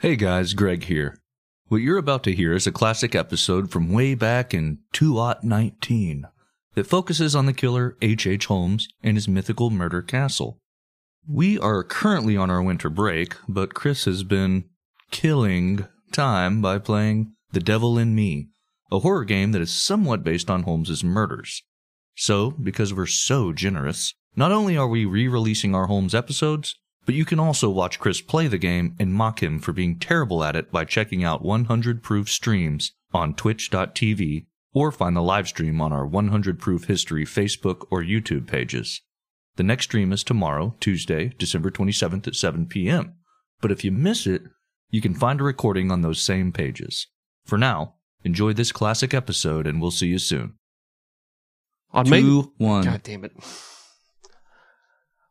[0.00, 1.18] Hey guys, Greg here.
[1.66, 6.24] What you're about to hear is a classic episode from way back in 2019
[6.76, 8.24] that focuses on the killer H.H.
[8.24, 8.46] H.
[8.46, 10.60] Holmes and his mythical murder castle.
[11.28, 14.66] We are currently on our winter break, but Chris has been
[15.10, 18.50] killing time by playing The Devil in Me,
[18.92, 21.64] a horror game that is somewhat based on Holmes's murders.
[22.14, 26.76] So, because we're so generous, not only are we re-releasing our Holmes episodes,
[27.08, 30.44] but you can also watch Chris play the game and mock him for being terrible
[30.44, 35.80] at it by checking out 100 Proof streams on twitch.tv or find the live stream
[35.80, 39.00] on our 100 Proof History Facebook or YouTube pages.
[39.56, 43.14] The next stream is tomorrow, Tuesday, December 27th at 7 p.m.
[43.62, 44.42] But if you miss it,
[44.90, 47.06] you can find a recording on those same pages.
[47.46, 50.58] For now, enjoy this classic episode and we'll see you soon.
[51.90, 52.84] On May, Two, one.
[52.84, 53.32] God damn it.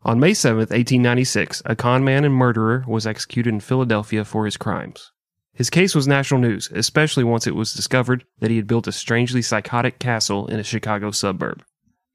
[0.07, 4.55] On May 7th, 1896, a con man and murderer was executed in Philadelphia for his
[4.55, 5.11] crimes.
[5.51, 8.93] His case was national news, especially once it was discovered that he had built a
[8.93, 11.61] strangely psychotic castle in a Chicago suburb.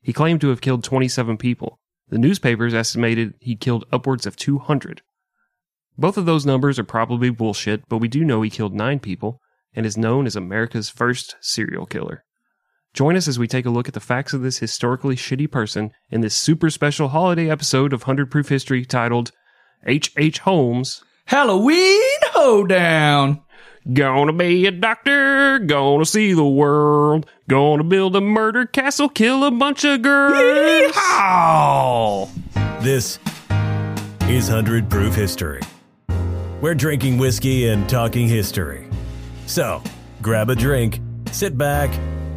[0.00, 1.80] He claimed to have killed 27 people.
[2.08, 5.02] The newspapers estimated he killed upwards of 200.
[5.98, 9.38] Both of those numbers are probably bullshit, but we do know he killed nine people
[9.74, 12.24] and is known as America's first serial killer.
[12.94, 15.92] Join us as we take a look at the facts of this historically shitty person
[16.10, 19.32] in this super special holiday episode of 100 Proof History titled
[19.86, 20.12] H.H.
[20.18, 20.38] H.
[20.40, 21.02] Holmes.
[21.24, 23.40] Halloween hoedown!
[23.90, 29.50] Gonna be a doctor, gonna see the world, gonna build a murder castle, kill a
[29.50, 30.94] bunch of girls.
[30.94, 32.28] How?
[32.80, 33.18] This
[34.28, 35.62] is 100 Proof History.
[36.60, 38.86] We're drinking whiskey and talking history.
[39.46, 39.82] So,
[40.20, 41.90] grab a drink, sit back,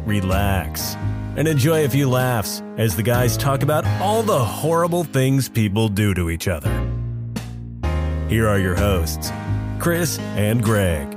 [0.06, 0.94] relax,
[1.36, 5.88] and enjoy a few laughs as the guys talk about all the horrible things people
[5.88, 6.70] do to each other.
[8.28, 9.30] Here are your hosts,
[9.78, 11.12] Chris and Greg.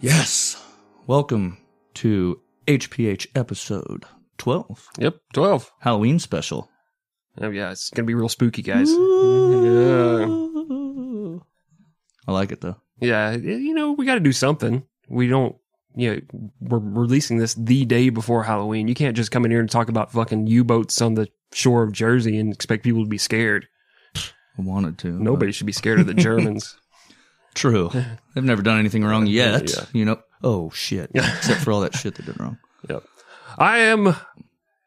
[0.00, 0.62] Yes.
[1.06, 1.58] Welcome
[1.94, 4.04] to HPH episode
[4.36, 5.72] 12, Yep, 12.
[5.80, 6.70] Halloween special.
[7.40, 8.90] Oh, yeah, it's gonna be real spooky, guys.
[8.90, 10.26] Yeah.
[12.26, 12.76] I like it though.
[13.00, 14.82] Yeah, you know, we gotta do something.
[15.08, 15.56] We don't,
[15.94, 18.88] you know, we're releasing this the day before Halloween.
[18.88, 21.82] You can't just come in here and talk about fucking U boats on the shore
[21.82, 23.66] of Jersey and expect people to be scared.
[24.16, 25.12] I wanted to.
[25.12, 26.76] but- Nobody should be scared of the Germans.
[27.54, 27.90] True.
[28.34, 29.70] They've never done anything wrong yet.
[29.74, 29.84] Yeah.
[29.92, 30.20] You know.
[30.42, 31.10] Oh shit.
[31.14, 32.58] Except for all that shit they did wrong.
[32.88, 33.04] Yep.
[33.56, 34.14] I am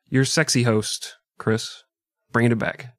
[0.09, 1.83] your sexy host, Chris.
[2.31, 2.93] Bringing it back.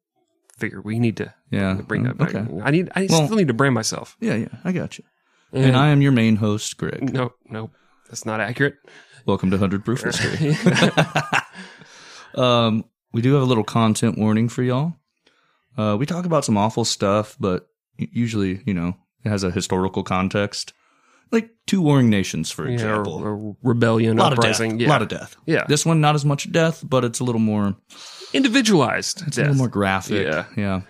[0.63, 1.73] Figure we need to Yeah.
[1.85, 2.33] bring that back.
[2.33, 2.61] Okay.
[2.63, 2.89] I need.
[2.95, 4.15] I Well- still need to brand myself.
[4.21, 4.47] Yeah, yeah.
[4.63, 5.03] I got you.
[5.51, 7.13] And I am your main host, Greg.
[7.13, 7.69] No, no,
[8.07, 8.75] That's not accurate.
[9.25, 10.55] Welcome to 100 Proof History.
[12.35, 14.93] um, we do have a little content warning for y'all.
[15.77, 20.01] Uh, we talk about some awful stuff, but usually, you know, it has a historical
[20.03, 20.71] context.
[21.33, 23.13] Like two warring nations, for Yeah, example.
[23.15, 24.51] or, or rebellion, a lot of death.
[24.55, 24.79] uprising.
[24.79, 24.89] A Yeah.
[24.89, 25.35] lot of death.
[25.45, 25.65] Yeah.
[25.67, 27.75] This one, not as much death, but it's a little more
[28.33, 29.23] Individualized.
[29.27, 30.25] It's a little more graphic.
[30.25, 30.45] Yeah.
[30.55, 30.81] yeah.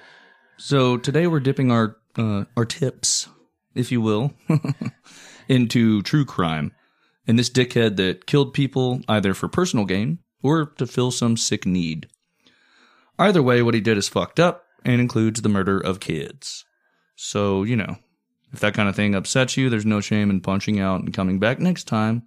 [0.57, 3.27] So today we're dipping our uh, our tips,
[3.73, 4.33] if you will,
[5.49, 6.71] into true crime,
[7.27, 11.65] and this dickhead that killed people either for personal gain or to fill some sick
[11.65, 12.07] need.
[13.19, 16.65] Either way, what he did is fucked up and includes the murder of kids.
[17.15, 17.97] So you know,
[18.53, 21.39] if that kind of thing upsets you, there's no shame in punching out and coming
[21.39, 22.23] back next time.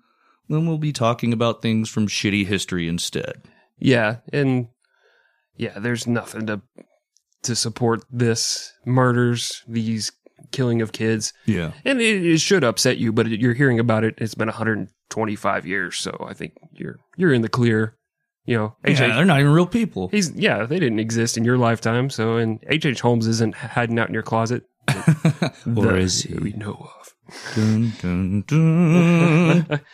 [0.48, 3.42] When we'll be talking about things from shitty history instead.
[3.78, 4.68] Yeah, and
[5.56, 6.62] yeah, there's nothing to
[7.42, 10.12] to support this murders, these
[10.52, 11.72] killing of kids, Yeah.
[11.84, 13.12] and it, it should upset you.
[13.12, 14.14] But you're hearing about it.
[14.18, 17.96] It's been 125 years, so I think you're you're in the clear.
[18.44, 19.00] You know, H.H.
[19.00, 20.06] Yeah, they're not even real people.
[20.08, 22.10] He's yeah, they didn't exist in your lifetime.
[22.10, 22.86] So, and H.H.
[22.86, 23.00] H.
[23.00, 24.62] Holmes isn't hiding out in your closet.
[24.88, 26.34] Or The- is he?
[26.34, 27.14] We know of.
[27.54, 29.80] Dun, dun, dun.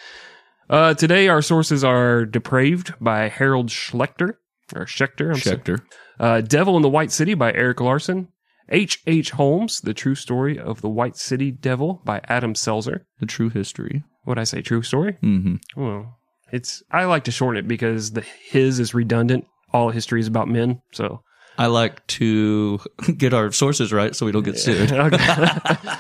[0.71, 4.37] Uh, today, our sources are Depraved by Harold Schlechter,
[4.75, 5.31] or Schechter.
[5.35, 5.37] I'm.
[5.37, 5.83] Schechter.
[6.19, 8.29] Uh, Devil in the White City by Erik Larson.
[8.71, 9.03] H.
[9.07, 9.33] H.
[9.33, 13.01] Holmes, The True Story of the White City Devil by Adam Selzer.
[13.21, 14.03] The true history.
[14.25, 15.19] What I say, true story?
[15.23, 15.57] Mm-hmm.
[15.79, 16.19] Well,
[16.51, 19.47] it's I like to shorten it because the his is redundant.
[19.75, 21.23] All history is about men, so
[21.59, 22.81] I like to
[23.17, 24.91] get our sources right so we don't get sued.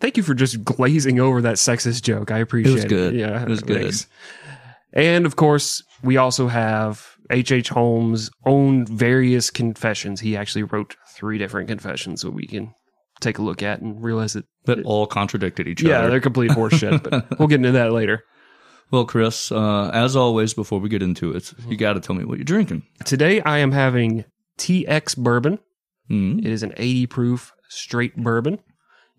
[0.00, 2.30] Thank you for just glazing over that sexist joke.
[2.30, 2.74] I appreciate it.
[2.74, 3.14] was good.
[3.14, 3.82] Yeah, It was good.
[3.82, 4.06] thanks.
[4.92, 7.52] And of course, we also have H.
[7.52, 7.68] H.
[7.68, 10.20] Holmes' own various confessions.
[10.20, 12.74] He actually wrote three different confessions that we can
[13.20, 16.04] take a look at and realize that But all contradicted each yeah, other.
[16.04, 17.02] Yeah, they're complete horseshit.
[17.08, 18.24] but we'll get into that later.
[18.90, 22.24] Well, Chris, uh, as always, before we get into it, you got to tell me
[22.24, 22.82] what you're drinking.
[23.04, 24.24] Today I am having
[24.58, 25.58] TX bourbon
[26.08, 26.38] Mm.
[26.38, 28.60] It is an 80 proof straight bourbon.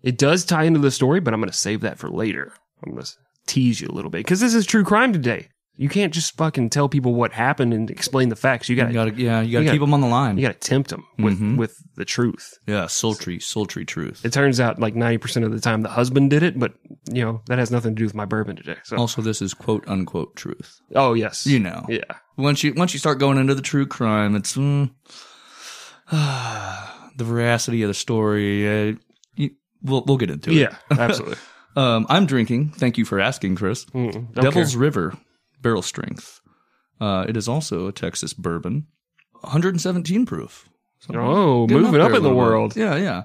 [0.02, 2.54] It does tie into the story, but I'm going to save that for later.
[2.82, 3.12] I'm going to
[3.46, 5.48] tease you a little bit because this is true crime today.
[5.76, 8.70] You can't just fucking tell people what happened and explain the facts.
[8.70, 10.38] You got to, yeah, you gotta keep them on the line.
[10.38, 11.56] you got to tempt them with Mhm.
[11.58, 12.54] with the truth.
[12.66, 14.24] Yeah, sultry, sultry truth.
[14.24, 16.72] It turns out like 90% of the time the husband did it, but
[17.12, 18.76] you know, that has nothing to do with my bourbon today.
[18.82, 20.80] So Also, this is quote unquote truth.
[20.96, 21.46] Oh, yes.
[21.46, 22.00] You know, Yeah.
[22.38, 24.90] once you once you start going into the true crime, it's mm,
[27.16, 28.66] the veracity of the story.
[28.90, 28.94] Uh,
[29.36, 29.50] you,
[29.82, 30.56] we'll we'll get into it.
[30.56, 31.36] Yeah, absolutely.
[31.76, 32.70] Um, I'm drinking.
[32.70, 33.84] Thank you for asking, Chris.
[33.86, 34.80] Mm, Devil's care.
[34.80, 35.18] River
[35.60, 36.40] barrel strength.
[37.00, 38.86] Uh, it is also a Texas bourbon,
[39.40, 40.68] 117 proof.
[41.00, 42.36] So Oh, moving up a in the little bit.
[42.36, 42.76] world.
[42.76, 43.22] Yeah, yeah.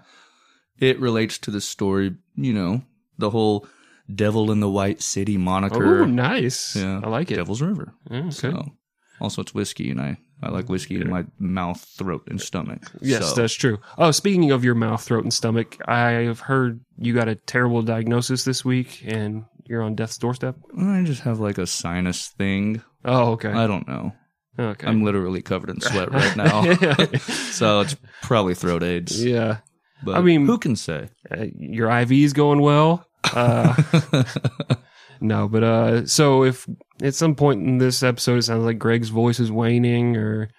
[0.78, 2.16] It relates to the story.
[2.36, 2.82] You know,
[3.18, 3.66] the whole
[4.14, 6.02] "Devil in the White City" moniker.
[6.02, 6.76] Oh, nice.
[6.76, 7.38] Yeah, I like it.
[7.38, 7.94] Devil's River.
[8.12, 8.32] Yeah, okay.
[8.32, 8.72] So,
[9.20, 12.82] also, it's whiskey, and I I like whiskey in my mouth, throat, and stomach.
[13.02, 13.80] Yes, So, that's true.
[13.98, 18.44] Oh, speaking of your mouth, throat, and stomach, I've heard you got a terrible diagnosis
[18.44, 20.56] this week and you're on death's doorstep.
[20.78, 22.82] I just have like a sinus thing.
[23.06, 23.50] Oh, okay.
[23.52, 24.12] I don't know.
[24.60, 24.86] okay.
[24.88, 26.74] I'm literally covered in sweat right now,
[27.52, 29.24] so it's probably throat AIDS.
[29.24, 29.58] yeah.
[30.04, 31.10] But I mean- who can say?
[31.32, 33.08] Uh, your IV's going well.
[33.34, 33.74] Uh,
[35.22, 36.68] no, but uh, so if
[37.02, 40.50] at some point in this episode it sounds like Greg's voice is waning or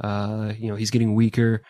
[0.00, 1.62] uh, you know he's getting weaker,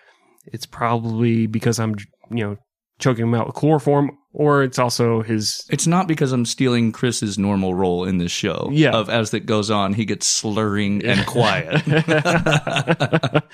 [0.46, 1.94] it's probably because I'm
[2.30, 2.56] you know
[2.98, 7.38] choking him out with chloroform, or it's also his It's not because I'm stealing Chris's
[7.38, 8.68] normal role in this show.
[8.72, 8.92] Yeah.
[8.92, 11.82] Of as it goes on, he gets slurring and quiet.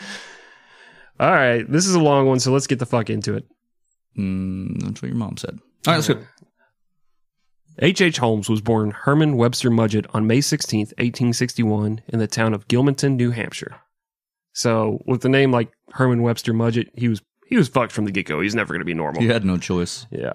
[1.20, 3.44] All right, this is a long one, so let's get the fuck into it.
[4.18, 5.58] mm, that's what your mom said.
[5.86, 6.20] All right, let's go.
[7.78, 8.00] H.
[8.00, 8.18] H.
[8.18, 13.16] Holmes was born Herman Webster Mudgett on May 16th, 1861, in the town of Gilmanton,
[13.16, 13.80] New Hampshire.
[14.52, 18.12] So, with the name like Herman Webster Mudgett, he was he was fucked from the
[18.12, 18.40] get go.
[18.40, 19.20] He's never going to be normal.
[19.20, 20.06] He had no choice.
[20.10, 20.34] Yeah.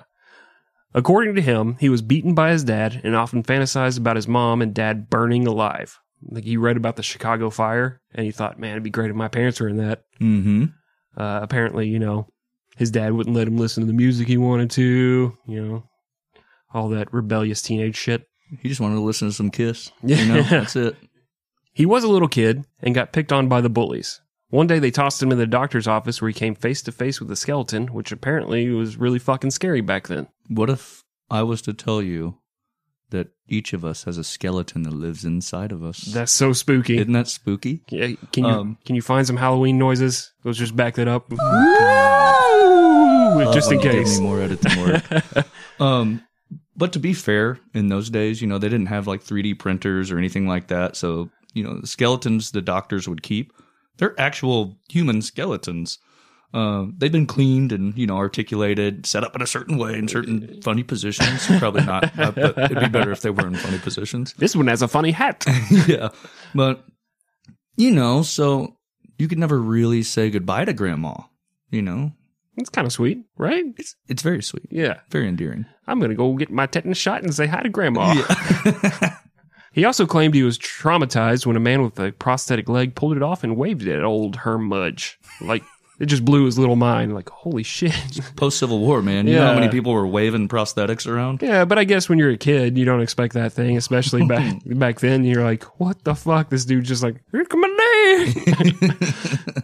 [0.94, 4.62] According to him, he was beaten by his dad and often fantasized about his mom
[4.62, 6.00] and dad burning alive.
[6.24, 9.16] Like he read about the Chicago fire and he thought, man, it'd be great if
[9.16, 10.04] my parents were in that.
[10.20, 10.66] Mm-hmm.
[11.16, 12.28] Uh, apparently, you know,
[12.78, 15.84] his dad wouldn't let him listen to the music he wanted to, you know,
[16.74, 18.28] all that rebellious teenage shit.
[18.62, 19.92] He just wanted to listen to some Kiss.
[20.04, 20.18] Yeah.
[20.22, 20.96] You know, that's it.
[21.74, 24.20] He was a little kid and got picked on by the bullies.
[24.50, 27.20] One day they tossed him in the doctor's office where he came face to face
[27.20, 30.28] with a skeleton, which apparently was really fucking scary back then.
[30.48, 32.38] What if I was to tell you
[33.10, 36.00] that each of us has a skeleton that lives inside of us?
[36.00, 36.98] That's so spooky.
[36.98, 37.82] Isn't that spooky?
[37.90, 40.32] Yeah, can you Um, can you find some Halloween noises?
[40.46, 41.30] Let's just back that up.
[43.54, 44.20] Just in when you give case.
[44.20, 45.04] more editing work.
[45.80, 46.24] um,
[46.78, 50.12] but to be fair, in those days, you know, they didn't have like 3D printers
[50.12, 50.96] or anything like that.
[50.96, 53.52] So, you know, the skeletons the doctors would keep,
[53.98, 55.98] they're actual human skeletons.
[56.54, 60.08] Uh, they've been cleaned and you know articulated, set up in a certain way in
[60.08, 61.46] certain funny positions.
[61.60, 64.34] Probably not, uh, but it'd be better if they were in funny positions.
[64.38, 65.46] This one has a funny hat.
[65.88, 66.10] yeah,
[66.56, 66.86] but
[67.76, 68.78] you know, so
[69.18, 71.16] you could never really say goodbye to grandma.
[71.70, 72.14] You know,
[72.58, 73.64] It's kind of sweet, right?
[73.78, 74.96] it's it's very sweet, Yeah.
[75.10, 75.66] very endearing.
[75.86, 78.14] I'm going to go get my tetanus shot and say hi to grandma.
[79.74, 83.24] he also claimed he was traumatized when a man with a prosthetic leg pulled it
[83.24, 85.20] off and waved it at old Herm Mudge.
[85.40, 85.64] Like,
[86.00, 87.14] it just blew his little mind.
[87.14, 87.94] Like, holy shit.
[88.36, 89.28] Post Civil War, man.
[89.28, 91.42] You know how many people were waving prosthetics around?
[91.44, 94.56] yeah, but I guess when you're a kid, you don't expect that thing, especially back
[94.66, 95.24] back then.
[95.26, 96.50] You're like, what the fuck?
[96.50, 97.68] This dude just like, here come my
[98.26, 99.64] leg.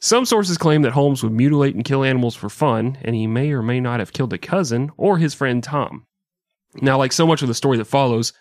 [0.00, 3.52] Some sources claim that Holmes would mutilate and kill animals for fun, and he may
[3.52, 6.06] or may not have killed a cousin or his friend Tom.
[6.80, 8.32] Now, like so much of the story that follows,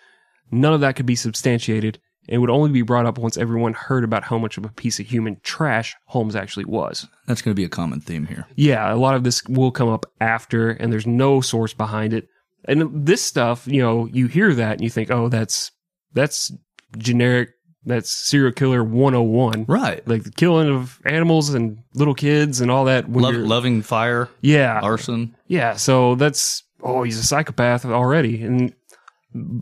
[0.51, 1.99] none of that could be substantiated
[2.29, 4.99] and would only be brought up once everyone heard about how much of a piece
[4.99, 7.07] of human trash Holmes actually was.
[7.25, 8.45] That's going to be a common theme here.
[8.55, 12.27] Yeah, a lot of this will come up after, and there's no source behind it.
[12.65, 15.71] And this stuff, you know, you hear that and you think, oh, that's
[16.13, 16.51] that's
[16.97, 17.49] generic,
[17.89, 19.65] that's serial killer 101.
[19.67, 20.07] Right.
[20.07, 23.11] Like the killing of animals and little kids and all that.
[23.11, 25.35] Love, loving fire, yeah, arson.
[25.47, 25.73] yeah.
[25.75, 28.73] So that's oh, he's a psychopath already, and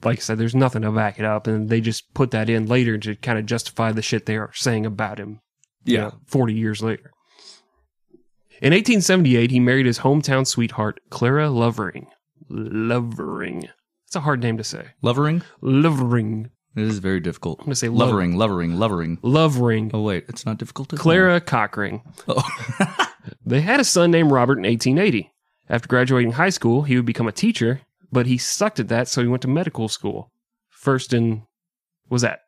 [0.03, 2.67] like I said, there's nothing to back it up, and they just put that in
[2.67, 5.41] later to kind of justify the shit they are saying about him.
[5.83, 6.01] you Yeah.
[6.03, 7.11] know, 40 years later.
[8.61, 12.07] In 1878, he married his hometown sweetheart, Clara Lovering.
[12.49, 13.67] Lovering.
[14.05, 14.87] It's a hard name to say.
[15.01, 15.41] Lovering?
[15.61, 16.49] Lovering.
[16.77, 17.59] It is very difficult.
[17.59, 19.17] I'm going to say love- Lovering, lovering, lovering.
[19.23, 19.91] Lovering.
[19.93, 20.25] Oh, wait.
[20.29, 22.01] It's not difficult to Clara Cockring.
[22.27, 22.47] Oh.
[23.45, 25.31] They had a son named Robert in 1880.
[25.69, 27.81] After graduating high school, he would become a teacher,
[28.11, 30.31] but he sucked at that, so he went to medical school.
[30.69, 31.43] First in,
[32.09, 32.41] was that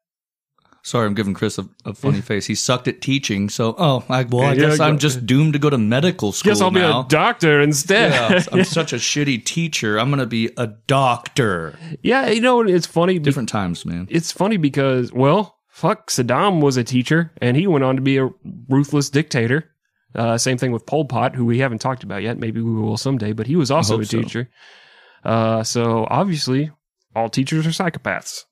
[0.81, 2.45] Sorry, I'm giving Chris a, a funny face.
[2.45, 5.59] He sucked at teaching, so oh, I, well, I Yeah, guess I'm just doomed to
[5.59, 8.13] go to medical school Guess I'll be a doctor instead.
[8.13, 9.97] yeah, I'm such a shitty teacher.
[9.99, 11.77] I'm gonna be a doctor.
[12.01, 13.19] Yeah, you know, it's funny.
[13.19, 14.07] be- Different times, man.
[14.09, 18.17] It's funny because, well, fuck, Saddam was a teacher and he went on to be
[18.17, 18.29] a
[18.69, 19.69] ruthless dictator.
[20.15, 22.37] Uh, same thing with Pol Pot, who we haven't talked about yet.
[22.39, 24.21] Maybe we will someday, but he was also a so.
[24.21, 24.49] teacher.
[25.23, 26.71] Uh, so obviously,
[27.15, 28.45] all teachers are psychopaths.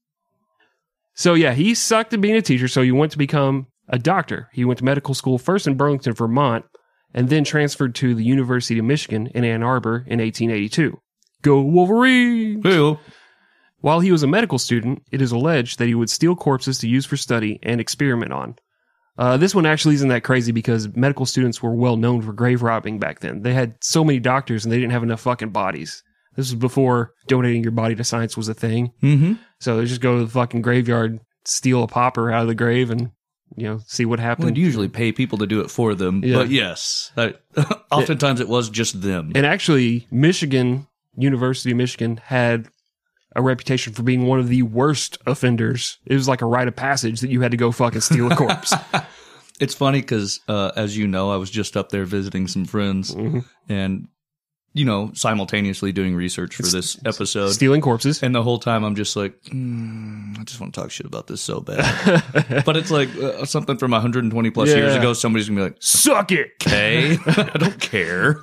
[1.17, 2.67] So yeah, he sucked at being a teacher.
[2.67, 4.49] So he went to become a doctor.
[4.53, 6.65] He went to medical school first in Burlington, Vermont,
[7.13, 10.99] and then transferred to the University of Michigan in Ann Arbor in 1882.
[11.41, 12.61] Go Wolverine!
[13.79, 16.87] While he was a medical student, it is alleged that he would steal corpses to
[16.87, 18.55] use for study and experiment on.
[19.17, 22.61] Uh, this one actually isn't that crazy because medical students were well known for grave
[22.61, 23.41] robbing back then.
[23.41, 26.03] They had so many doctors and they didn't have enough fucking bodies.
[26.37, 28.93] This was before donating your body to science was a thing.
[29.03, 29.33] Mm-hmm.
[29.59, 32.89] So they just go to the fucking graveyard, steal a popper out of the grave,
[32.91, 33.11] and
[33.57, 34.47] you know see what Well, happened.
[34.49, 36.35] I'd usually pay people to do it for them, Yeah.
[36.35, 37.33] but yes, I,
[37.91, 39.33] oftentimes it was just them.
[39.35, 42.67] And actually, Michigan, University of Michigan, had
[43.35, 45.97] a reputation for being one of the worst offenders.
[46.05, 48.35] It was like a rite of passage that you had to go fucking steal a
[48.35, 48.73] corpse.
[49.59, 53.15] It's funny because, uh, as you know, I was just up there visiting some friends
[53.15, 53.43] Mhm.
[53.67, 54.07] and,
[54.73, 57.49] you know, simultaneously doing research for this episode.
[57.49, 58.21] Stealing corpses.
[58.21, 61.27] And the whole time I'm just like, mm, I just want to talk shit about
[61.27, 62.63] this so bad.
[62.65, 65.13] but it's like uh, something from 120 plus years ago.
[65.13, 66.51] Somebody's to be like, Suck it.
[66.61, 68.39] okay, I don't care.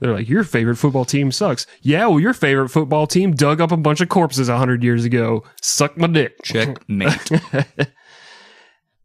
[0.00, 1.66] They're like, your favorite football team sucks.
[1.82, 5.44] Yeah, well, your favorite football team dug up a bunch of corpses hundred years ago.
[5.62, 6.42] Suck my dick.
[6.42, 7.30] Checkmate.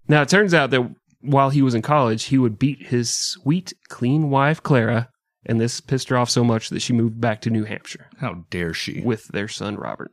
[0.09, 0.89] Now, it turns out that
[1.21, 5.09] while he was in college, he would beat his sweet, clean wife, Clara,
[5.45, 8.07] and this pissed her off so much that she moved back to New Hampshire.
[8.19, 9.01] How dare she?
[9.01, 10.11] with their son Robert.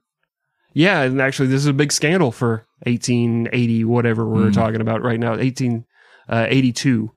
[0.73, 4.55] Yeah, and actually, this is a big scandal for 1880, whatever we're Mm.
[4.55, 7.11] talking about right now, 1882.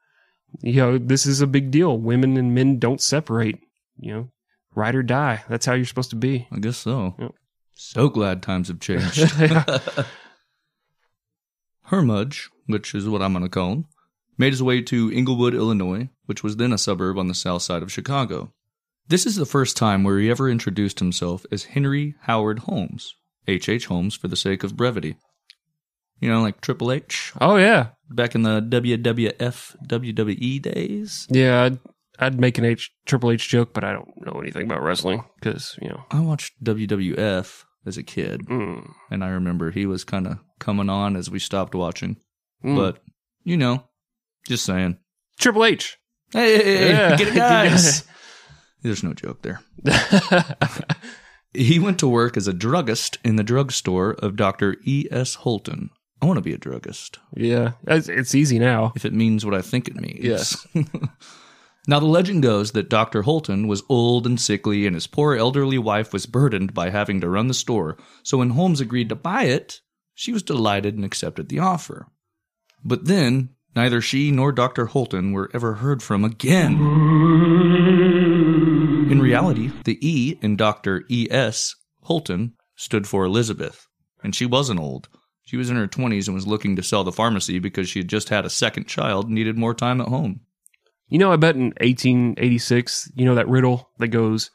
[0.62, 1.98] You know, this is a big deal.
[2.00, 3.60] Women and men don't separate.
[4.00, 4.32] You know,
[4.74, 5.44] ride or die.
[5.50, 6.48] That's how you're supposed to be.
[6.54, 7.16] I guess so.
[7.20, 7.32] Yep.
[7.76, 9.20] So glad times have changed.
[11.84, 13.86] Hermudge, which is what I'm going to call him,
[14.40, 17.84] made his way to Englewood, Illinois, which was then a suburb on the south side
[17.84, 18.52] of Chicago.
[19.08, 23.14] This is the first time where he ever introduced himself as Henry Howard Holmes,
[23.48, 23.68] H.
[23.70, 23.86] H.
[23.88, 25.18] Holmes for the sake of brevity.
[26.20, 31.28] You know, like Triple H oh yeah, back in the WWF, WWE days.
[31.30, 31.64] yeah.
[31.64, 31.80] I'd,
[32.22, 35.78] I'd make an H Triple H joke, but I don't know anything about wrestling because
[35.82, 36.04] you know.
[36.12, 40.90] I watched WWF as a kid, Mm, and I remember he was kind of coming
[40.90, 42.18] on as we stopped watching.
[42.64, 42.76] mm.
[42.76, 43.02] But,
[43.46, 43.86] you know,
[44.50, 44.98] just saying.
[45.40, 45.98] Triple H.
[46.34, 47.16] Hey, Yeah.
[47.16, 48.04] get it, guys.
[48.82, 49.62] There's no joke there.
[51.54, 54.76] He went to work as a druggist in the drugstore of Dr.
[54.86, 55.34] E.S.
[55.36, 55.90] Holton.
[56.22, 58.92] I want to be a druggist yeah, it's, it's easy now.
[58.96, 60.20] if it means what I think it means.
[60.24, 60.68] Yes.
[61.88, 63.22] now, the legend goes that Dr.
[63.24, 67.30] Holton was old and sickly, and his poor elderly wife was burdened by having to
[67.30, 67.98] run the store.
[68.22, 69.80] So when Holmes agreed to buy it,
[70.14, 72.08] she was delighted and accepted the offer.
[72.84, 74.88] But then, neither she nor Dr.
[74.88, 76.74] Holton were ever heard from again.
[79.10, 81.04] In reality, the E in Dr.
[81.10, 81.76] E.S.
[82.02, 83.88] Holton stood for Elizabeth,
[84.24, 85.10] and she wasn't old.
[85.44, 88.08] She was in her 20s and was looking to sell the pharmacy because she had
[88.08, 90.42] just had a second child and needed more time at home.
[91.08, 94.52] You know, I bet in 1886, you know that riddle that goes,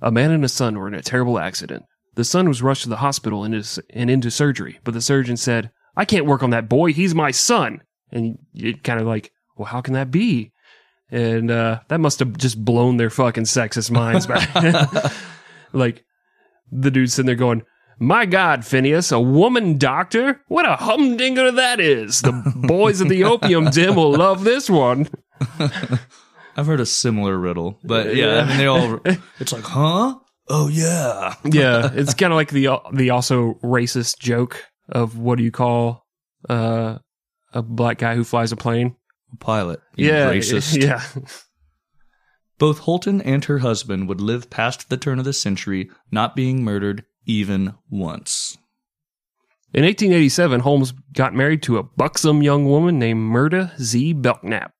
[0.00, 1.84] a man and a son were in a terrible accident.
[2.14, 3.54] The son was rushed to the hospital and,
[3.90, 6.94] into surgery, but the surgeon said, I can't work on that boy.
[6.94, 7.82] He's my son.
[8.12, 10.52] And you kind of like, well, how can that be?
[11.10, 15.12] And uh, that must have just blown their fucking sexist minds back.
[15.72, 16.04] like,
[16.70, 17.62] the dude's sitting there going,
[18.02, 20.40] my God, Phineas, a woman doctor?
[20.48, 22.22] What a humdinger that is.
[22.22, 25.08] The boys of the opium den will love this one.
[26.56, 29.00] I've heard a similar riddle, but yeah, I mean they all.
[29.38, 30.16] It's like, huh?
[30.48, 35.44] Oh yeah, yeah, it's kind of like the the also racist joke of what do
[35.44, 36.06] you call
[36.48, 36.98] uh,
[37.52, 38.96] a black guy who flies a plane?
[39.32, 39.80] A pilot.
[39.96, 40.80] you yeah, racist.
[40.82, 41.02] Yeah,
[42.58, 46.62] Both Holton and her husband would live past the turn of the century, not being
[46.62, 48.56] murdered even once.
[49.72, 54.14] In 1887, Holmes got married to a buxom young woman named Myrta Z.
[54.14, 54.72] Belknap.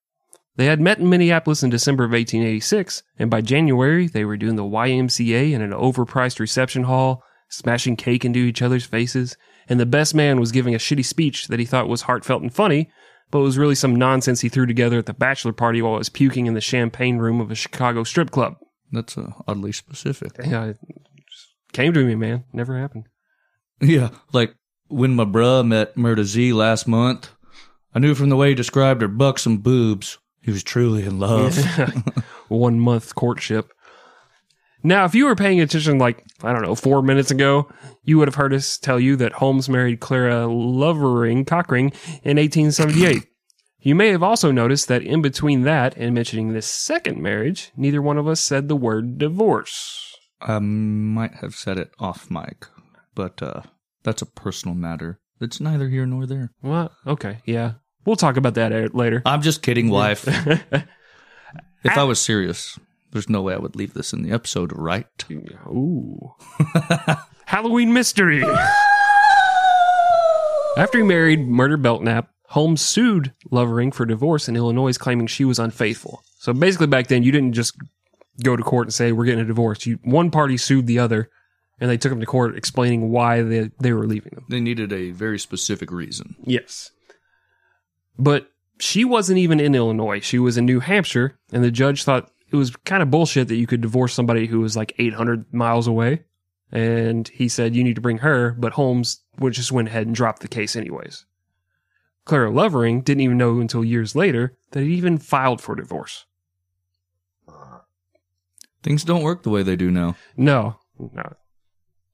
[0.57, 4.57] They had met in Minneapolis in December of 1886, and by January, they were doing
[4.57, 9.37] the YMCA in an overpriced reception hall, smashing cake into each other's faces,
[9.71, 12.53] and the best man was giving a shitty speech that he thought was heartfelt and
[12.53, 12.91] funny,
[13.31, 16.09] but was really some nonsense he threw together at the bachelor party while he was
[16.09, 18.57] puking in the champagne room of a Chicago strip club.
[18.91, 20.33] That's uh, oddly specific.
[20.43, 20.77] Yeah, it
[21.25, 22.43] just came to me, man.
[22.53, 23.05] Never happened.
[23.83, 24.53] Yeah, like
[24.89, 27.31] when my bruh met Myrta Z last month,
[27.95, 31.57] I knew from the way he described her buxom boobs, he was truly in love.
[32.49, 33.71] One month courtship.
[34.83, 37.69] Now, if you were paying attention, like, I don't know, four minutes ago,
[38.03, 41.91] you would have heard us tell you that Holmes married Clara Lovering Cockring
[42.23, 43.27] in 1878.
[43.83, 47.99] You may have also noticed that in between that and mentioning this second marriage, neither
[47.99, 50.15] one of us said the word divorce.
[50.39, 52.67] I might have said it off mic,
[53.15, 53.61] but uh,
[54.03, 55.19] that's a personal matter.
[55.39, 56.51] It's neither here nor there.
[56.61, 56.91] What?
[57.07, 57.73] Okay, yeah.
[58.05, 59.23] We'll talk about that later.
[59.25, 60.27] I'm just kidding, wife.
[61.83, 62.77] if I was serious,
[63.11, 65.07] there's no way I would leave this in the episode, right?
[65.67, 66.33] Ooh.
[67.45, 68.43] Halloween mystery.
[70.77, 75.59] After he married Murder Belknap, Holmes sued Lovering for divorce in Illinois, claiming she was
[75.59, 76.23] unfaithful.
[76.39, 77.75] So basically, back then, you didn't just
[78.43, 79.85] go to court and say, We're getting a divorce.
[79.85, 81.29] You, one party sued the other,
[81.79, 84.45] and they took them to court explaining why they, they were leaving them.
[84.49, 86.35] They needed a very specific reason.
[86.43, 86.91] Yes.
[88.17, 88.49] But
[88.79, 90.19] she wasn't even in Illinois.
[90.19, 93.55] She was in New Hampshire, and the judge thought it was kind of bullshit that
[93.55, 96.23] you could divorce somebody who was like 800 miles away.
[96.71, 100.15] And he said, you need to bring her, but Holmes would just went ahead and
[100.15, 101.25] dropped the case anyways.
[102.23, 106.25] Clara Lovering didn't even know until years later that he even filed for divorce.
[108.83, 110.15] Things don't work the way they do now.
[110.35, 111.33] No, no.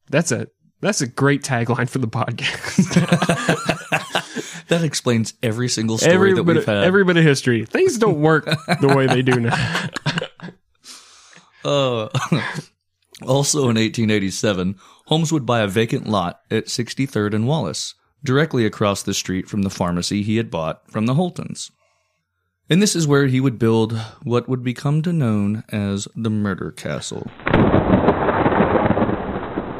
[0.10, 0.48] That's a
[0.82, 3.74] that's a great tagline for the podcast.
[4.67, 6.84] That explains every single story every that we've had.
[6.84, 7.65] every bit of history.
[7.65, 9.89] Things don't work the way they do now.
[11.65, 12.08] Uh,
[13.27, 14.75] also in 1887,
[15.08, 19.63] Holmes would buy a vacant lot at 63rd and Wallace, directly across the street from
[19.63, 21.72] the pharmacy he had bought from the Holtons.
[22.70, 26.72] And this is where he would build what would become to known as the Murder
[26.72, 27.29] Castle.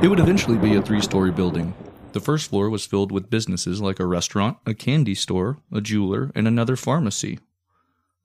[0.02, 1.74] It would eventually be a three story building.
[2.18, 6.32] The first floor was filled with businesses like a restaurant, a candy store, a jeweler,
[6.34, 7.38] and another pharmacy.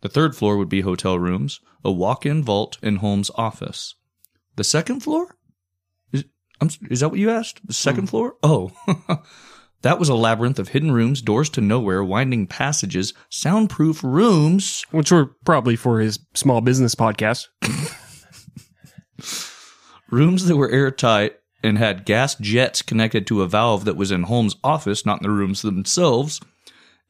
[0.01, 3.97] The third floor would be hotel rooms, a walk in vault, and Holmes' office.
[4.57, 5.37] The second floor?
[6.11, 6.25] Is,
[6.59, 7.67] I'm, is that what you asked?
[7.67, 8.07] The second hmm.
[8.07, 8.37] floor?
[8.43, 8.73] Oh.
[9.83, 14.87] that was a labyrinth of hidden rooms, doors to nowhere, winding passages, soundproof rooms.
[14.91, 17.49] Which were probably for his small business podcast.
[20.11, 24.25] Rooms that were airtight and had gas jets connected to a valve that was in
[24.25, 26.41] Holmes' office, not in the rooms themselves.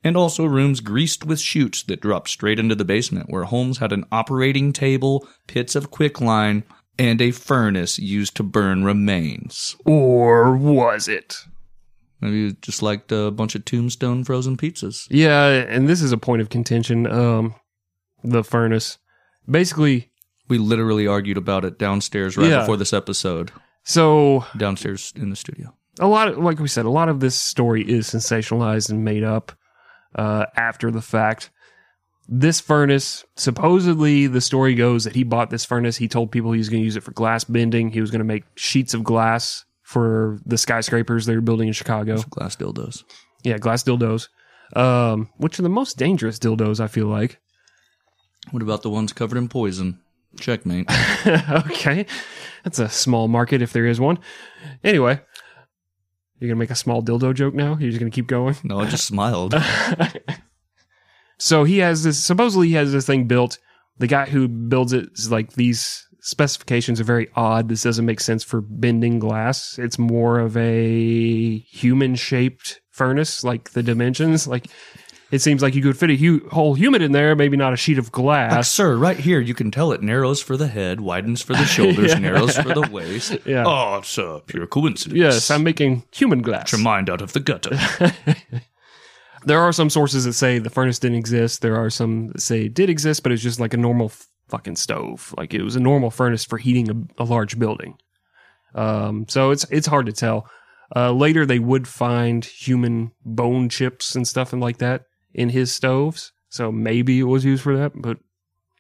[0.05, 3.93] And also rooms greased with chutes that dropped straight into the basement, where Holmes had
[3.93, 6.65] an operating table, pits of quicklime,
[6.99, 9.77] and a furnace used to burn remains.
[9.87, 11.37] Or was it?
[12.21, 15.07] Maybe just liked a bunch of tombstone frozen pizzas.
[15.09, 17.07] Yeah, and this is a point of contention.
[17.07, 17.55] Um,
[18.25, 18.99] the furnace.
[19.49, 20.11] Basically,
[20.49, 22.61] We literally argued about it downstairs right Yeah.
[22.61, 23.53] before this episode,
[23.85, 25.75] so downstairs in the studio.
[26.01, 29.25] a lot of, like we said, a lot of this story is sensationalized and made
[29.25, 29.53] up
[30.15, 31.51] uh, after the fact.
[32.29, 35.97] This furnace, supposedly, the story goes that he bought this furnace.
[35.97, 37.91] He told people he was going to use it for glass bending.
[37.91, 41.75] He was going to make sheets of glass for the skyscrapers they were building in
[41.75, 42.23] Chicago.
[42.31, 43.05] Glass dildos.
[43.43, 44.29] Yeah, glass dildos,
[44.77, 47.39] um, which are the most dangerous dildos, I feel like.
[48.51, 50.01] What about the ones covered in poison?
[50.39, 50.87] Checkmate.
[51.27, 52.07] okay.
[52.65, 54.19] That's a small market if there is one.
[54.85, 55.21] Anyway,
[56.39, 57.77] you're going to make a small dildo joke now?
[57.79, 58.57] You're just going to keep going?
[58.65, 59.55] No, I just smiled.
[61.43, 63.59] So he has this, supposedly he has this thing built.
[63.99, 67.69] The guy who builds it is like, these specifications are very odd.
[67.69, 69.77] This doesn't make sense for bending glass.
[69.77, 74.47] It's more of a human shaped furnace, like the dimensions.
[74.47, 74.69] Like,
[75.33, 77.77] it seems like you could fit a hu- whole human in there, maybe not a
[77.77, 78.71] sheet of Like, glass.
[78.71, 82.13] sir, right here, you can tell it narrows for the head, widens for the shoulders,
[82.13, 82.19] Yeah.
[82.21, 83.37] narrows for the waist.
[83.47, 83.65] Yeah.
[83.67, 85.19] Oh, it's a pure coincidence.
[85.19, 86.71] yes, I'm making human glass.
[86.71, 87.77] Get your mind out of the gutter.
[89.45, 91.63] There are some sources that say the furnace didn't exist.
[91.63, 94.29] There are some that say it did exist, but it's just like a normal f-
[94.49, 95.35] fucking stove.
[95.37, 97.99] Like it was a normal furnace for heating a, a large building.
[98.77, 100.49] Um, so it's it's hard to tell.
[100.95, 105.73] Uh, later, they would find human bone chips and stuff and like that in his
[105.73, 106.33] stoves.
[106.49, 108.19] So maybe it was used for that, but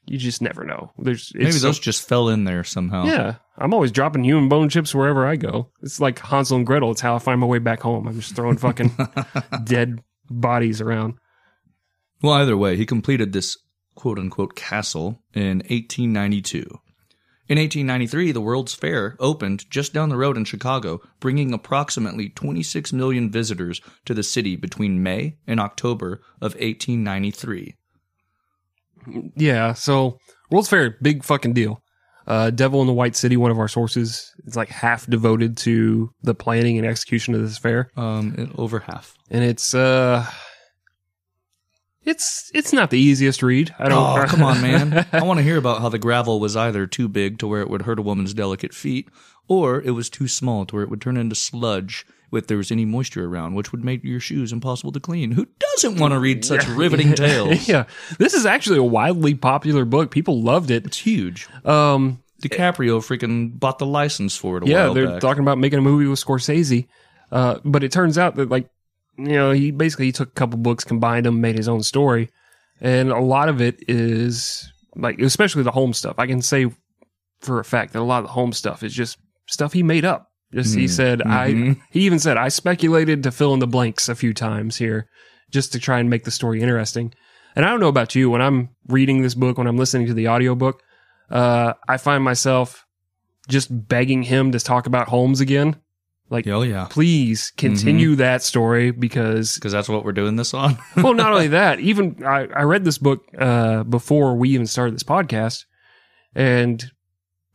[0.07, 0.93] you just never know.
[0.99, 3.05] There's Maybe it's so- those just fell in there somehow.
[3.05, 5.71] yeah, I'm always dropping human bone chips wherever I go.
[5.83, 6.91] It's like Hansel and Gretel.
[6.91, 8.07] It's how I find my way back home.
[8.09, 8.91] I'm just throwing fucking
[9.65, 11.15] dead bodies around.
[12.21, 13.57] Well, either way, he completed this
[13.95, 16.67] quote unquote castle in 1892.
[17.53, 22.95] In 1893, the World's Fair opened just down the road in Chicago, bringing approximately 26
[22.95, 27.75] million visitors to the city between May and October of 1893.
[29.37, 30.17] Yeah, so
[30.51, 31.83] World's Fair, big fucking deal.
[32.27, 36.09] Uh, Devil in the White City, one of our sources, is like half devoted to
[36.23, 39.13] the planning and execution of this fair, Um, over half.
[39.31, 40.25] and it's uh,
[42.05, 43.75] it's it's not the easiest read.
[43.79, 44.19] I don't.
[44.19, 45.07] Oh, come on, man.
[45.13, 47.71] I want to hear about how the gravel was either too big to where it
[47.71, 49.09] would hurt a woman's delicate feet,
[49.49, 52.73] or it was too small to where it would turn into sludge if there was
[52.73, 55.33] any moisture around, which would make your shoes impossible to clean.
[55.33, 57.69] Who doesn't want to read such riveting tales?
[57.69, 57.85] yeah,
[58.19, 60.11] this is actually a wildly popular book.
[60.11, 60.87] People loved it.
[60.87, 61.49] It's huge.
[61.65, 65.21] Um, DiCaprio freaking bought the license for it a yeah, they're back.
[65.21, 66.87] talking about making a movie with Scorsese.
[67.31, 68.69] Uh, but it turns out that like,
[69.19, 72.31] you know, he basically he took a couple books, combined them, made his own story,
[72.81, 76.17] and a lot of it is like, especially the Holmes stuff.
[76.19, 76.67] I can say
[77.41, 80.05] for a fact that a lot of the Holmes stuff is just stuff he made
[80.05, 80.29] up.
[80.53, 80.91] Just he Mm.
[80.91, 81.53] said I.
[81.53, 81.81] Mhm.
[81.91, 85.09] He even said I speculated to fill in the blanks a few times here,
[85.51, 87.13] just to try and make the story interesting.
[87.57, 90.15] And I don't know about you, when I'm reading this book, when I'm listening to
[90.15, 90.83] the audiobook,
[91.31, 92.87] uh, I find myself
[93.49, 95.77] just begging him to talk about Holmes again.
[96.33, 100.79] Like, oh yeah, please continue that story because, because that's what we're doing this on.
[100.97, 104.95] well, not only that, even I, I read this book uh, before we even started
[104.95, 105.67] this podcast,
[106.35, 106.83] and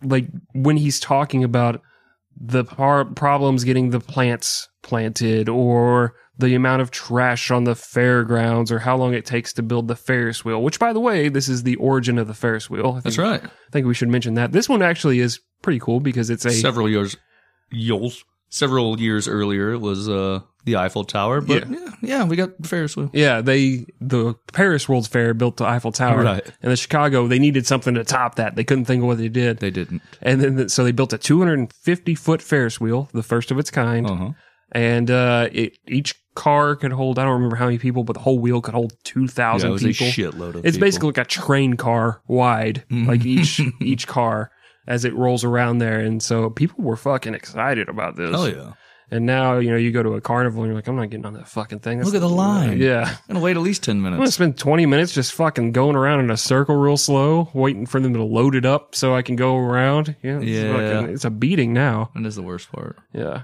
[0.04, 1.82] like when he's talking about
[2.40, 8.72] the par- problems getting the plants planted or the amount of trash on the fairgrounds
[8.72, 11.50] or how long it takes to build the Ferris wheel, which by the way, this
[11.50, 12.92] is the origin of the Ferris wheel.
[12.92, 13.44] Think, that's right.
[13.44, 14.52] I think we should mention that.
[14.52, 17.18] This one actually is pretty cool because it's a several years,
[17.72, 21.42] years, several years earlier, it was uh, the Eiffel Tower.
[21.42, 21.90] But yeah.
[22.02, 23.10] yeah, we got Ferris wheel.
[23.14, 26.46] Yeah, they the Paris World's Fair built the Eiffel Tower, Right.
[26.62, 28.56] and the Chicago they needed something to top that.
[28.56, 30.02] They couldn't think of what they did, They didn't.
[30.22, 34.06] and then so they built a 250 foot Ferris wheel, the first of its kind,
[34.10, 34.30] Uh huh.
[34.72, 38.20] and uh, it each car could hold I don't remember how many people, but the
[38.20, 40.08] whole wheel could hold two thousand Yeah, people.
[40.08, 40.66] a shitload of.
[40.66, 40.86] It's people.
[40.86, 44.52] basically like a train car wide, like each each car
[44.88, 48.32] as it rolls around there, and so people were fucking excited about this.
[48.32, 48.74] Hell yeah!
[49.10, 51.26] And now you know you go to a carnival and you're like, I'm not getting
[51.26, 52.04] on that fucking thing.
[52.04, 52.78] Look at the line.
[52.80, 53.06] Yeah.
[53.08, 54.16] I'm gonna wait at least ten minutes.
[54.16, 57.86] I'm gonna spend 20 minutes just fucking going around in a circle real slow, waiting
[57.86, 60.16] for them to load it up so I can go around.
[60.22, 60.74] Yeah, it's, Yeah.
[60.74, 62.10] fucking- it's a beating now.
[62.16, 62.98] And That is the worst part.
[63.14, 63.44] Yeah.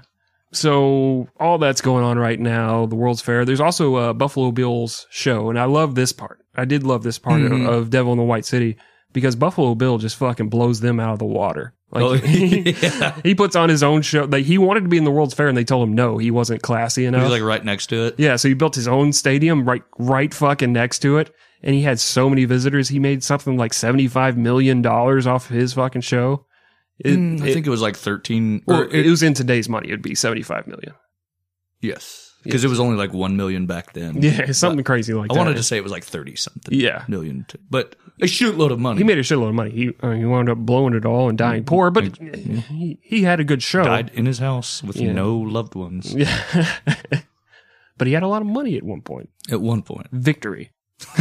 [0.52, 3.44] So all that's going on right now, the World's Fair.
[3.44, 6.38] There's also a Buffalo Bill's show, and I love this part.
[6.54, 7.66] I did love this part Mhm.
[7.66, 8.76] of, of Devil in the White City
[9.14, 11.72] because Buffalo Bill just fucking blows them out of the water.
[11.90, 13.18] Like Oh, he, yeah.
[13.22, 14.24] he puts on his own show.
[14.24, 16.30] Like he wanted to be in the World's Fair, and they told him no, he
[16.30, 17.22] wasn't classy enough.
[17.22, 18.16] He's like right next to it.
[18.18, 21.80] Yeah, so he built his own stadium right right fucking next to it, and he
[21.82, 22.88] had so many visitors.
[22.90, 26.44] He made something like seventy five million dollars off of his fucking show.
[26.98, 28.62] It, Mm, I it- think it was like thirteen.
[28.66, 29.88] Or it, was in today's money.
[29.88, 30.94] It'd be seventy five million.
[31.80, 34.22] yes, because it was only like one million back then.
[34.22, 35.40] Yeah, something crazy like I that.
[35.40, 36.78] I wanted to say it was like thirty something.
[36.78, 37.04] Yeah.
[37.08, 38.98] million, but a shitload of money.
[38.98, 39.70] He made a shitload of money.
[39.70, 41.74] He I mean, he wound up blowing it all and dying mm-hmm.
[41.74, 43.82] poor, but he, he had a good show.
[43.84, 45.12] died in his house with Yeah.
[45.12, 46.68] no loved ones Yeah,
[47.98, 49.30] but he had a lot of money at one point.
[49.50, 50.08] at one point.
[50.12, 50.70] Victory,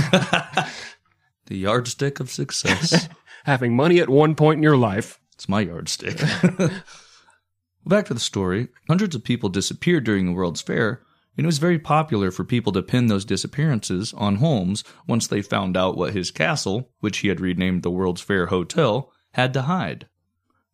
[1.48, 3.10] The yardstick of success.
[3.46, 5.20] having money at one point in your life.
[5.34, 6.18] It's my yardstick.
[7.86, 8.70] Back to the story.
[8.88, 11.02] Hundreds of people disappeared during the World's Fair,
[11.38, 15.42] and it was very popular for people to pin those disappearances on Holmes once they
[15.42, 19.64] found out what his castle, which he had renamed the World's Fair Hotel, had to
[19.64, 20.08] hide.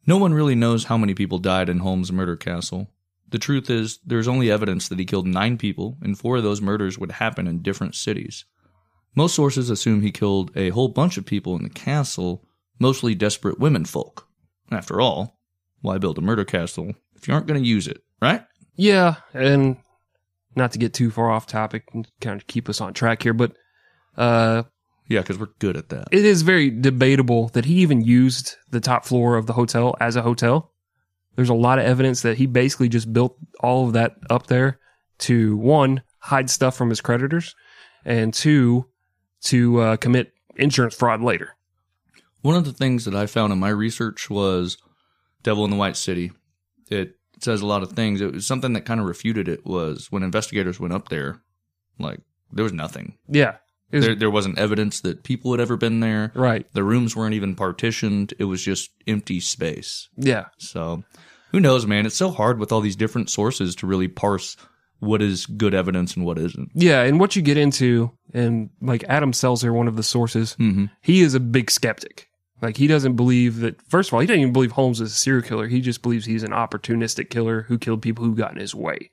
[0.06, 2.90] No one really knows how many people died in Holmes' murder castle.
[3.30, 6.62] The truth is, there's only evidence that he killed nine people, and four of those
[6.62, 8.46] murders would happen in different cities.
[9.16, 12.44] Most sources assume he killed a whole bunch of people in the castle,
[12.80, 14.28] mostly desperate women folk.
[14.72, 15.40] After all,
[15.82, 18.44] why build a murder castle if you aren't going to use it, right?
[18.76, 19.78] Yeah, and
[20.56, 23.34] not to get too far off topic and kind of keep us on track here,
[23.34, 23.54] but
[24.18, 24.64] uh,
[25.08, 26.08] Yeah, because we're good at that.
[26.12, 30.16] it is very debatable that he even used the top floor of the hotel as
[30.16, 30.72] a hotel.
[31.36, 34.80] There's a lot of evidence that he basically just built all of that up there
[35.20, 37.56] to one hide stuff from his creditors,
[38.04, 38.86] and two
[39.44, 41.56] to uh, commit insurance fraud later.
[42.42, 44.78] One of the things that I found in my research was
[45.44, 46.32] Devil in the White City.
[46.90, 48.22] It says a lot of things.
[48.22, 51.42] It was something that kind of refuted it was when investigators went up there,
[51.98, 52.20] like
[52.52, 53.18] there was nothing.
[53.28, 53.58] Yeah,
[53.92, 56.32] was, There, there wasn't evidence that people had ever been there.
[56.36, 56.66] right.
[56.74, 58.34] The rooms weren't even partitioned.
[58.40, 60.10] It was just empty space.
[60.18, 61.04] Yeah, So
[61.52, 62.06] who knows, man?
[62.06, 64.56] It's so hard with all these different sources to really parse
[65.00, 66.70] what is good evidence and what isn't.
[66.74, 70.86] yeah, and what you get into, and like Adam Selzer, one of the sources, Mm-hmm.
[71.02, 72.28] he is a big skeptic.
[72.62, 73.82] Like he doesn't believe that.
[73.90, 75.68] First of all, he doesn't even believe Holmes is a serial killer.
[75.68, 79.12] He just believes he's an opportunistic killer who killed people who got in his way.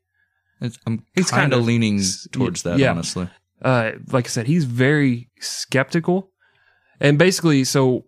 [0.60, 2.00] It's, I'm It's kind of leaning
[2.32, 2.90] towards that, yeah.
[2.90, 3.28] honestly.
[3.62, 6.30] Uh, like I said, he's very skeptical,
[7.00, 8.06] and basically, so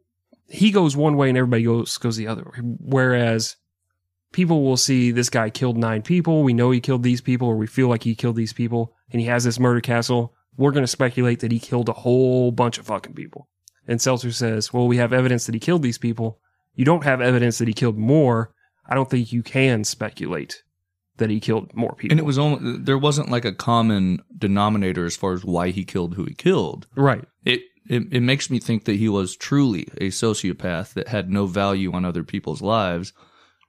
[0.48, 2.58] he goes one way and everybody goes goes the other way.
[2.62, 3.56] Whereas
[4.32, 6.42] people will see this guy killed nine people.
[6.42, 9.20] We know he killed these people, or we feel like he killed these people, and
[9.20, 10.34] he has this murder castle.
[10.56, 13.48] We're going to speculate that he killed a whole bunch of fucking people.
[13.88, 16.38] And Selzer says, well, we have evidence that he killed these people.
[16.74, 18.52] You don't have evidence that he killed more.
[18.86, 20.62] I don't think you can speculate
[21.16, 22.12] that he killed more people.
[22.12, 25.84] And it was only there wasn't like a common denominator as far as why he
[25.84, 26.86] killed who he killed.
[26.94, 27.24] right.
[27.44, 31.46] It it, it makes me think that he was truly a sociopath that had no
[31.46, 33.14] value on other people's lives.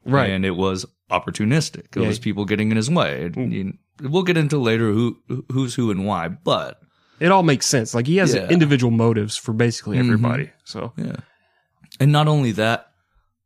[0.05, 0.29] Right.
[0.29, 1.95] And it was opportunistic.
[1.95, 2.07] It Yeah.
[2.07, 3.23] was people getting in his way.
[3.25, 3.51] It- mm.
[3.51, 3.77] you-
[4.09, 5.17] we'll get into later who
[5.51, 6.81] who's who and why, but
[7.19, 7.93] It all makes sense.
[7.93, 8.47] Like he has Yeah.
[8.49, 10.05] individual motives for basically Mhm.
[10.05, 10.49] everybody.
[10.63, 11.17] So Yeah.
[11.99, 12.85] And not only that,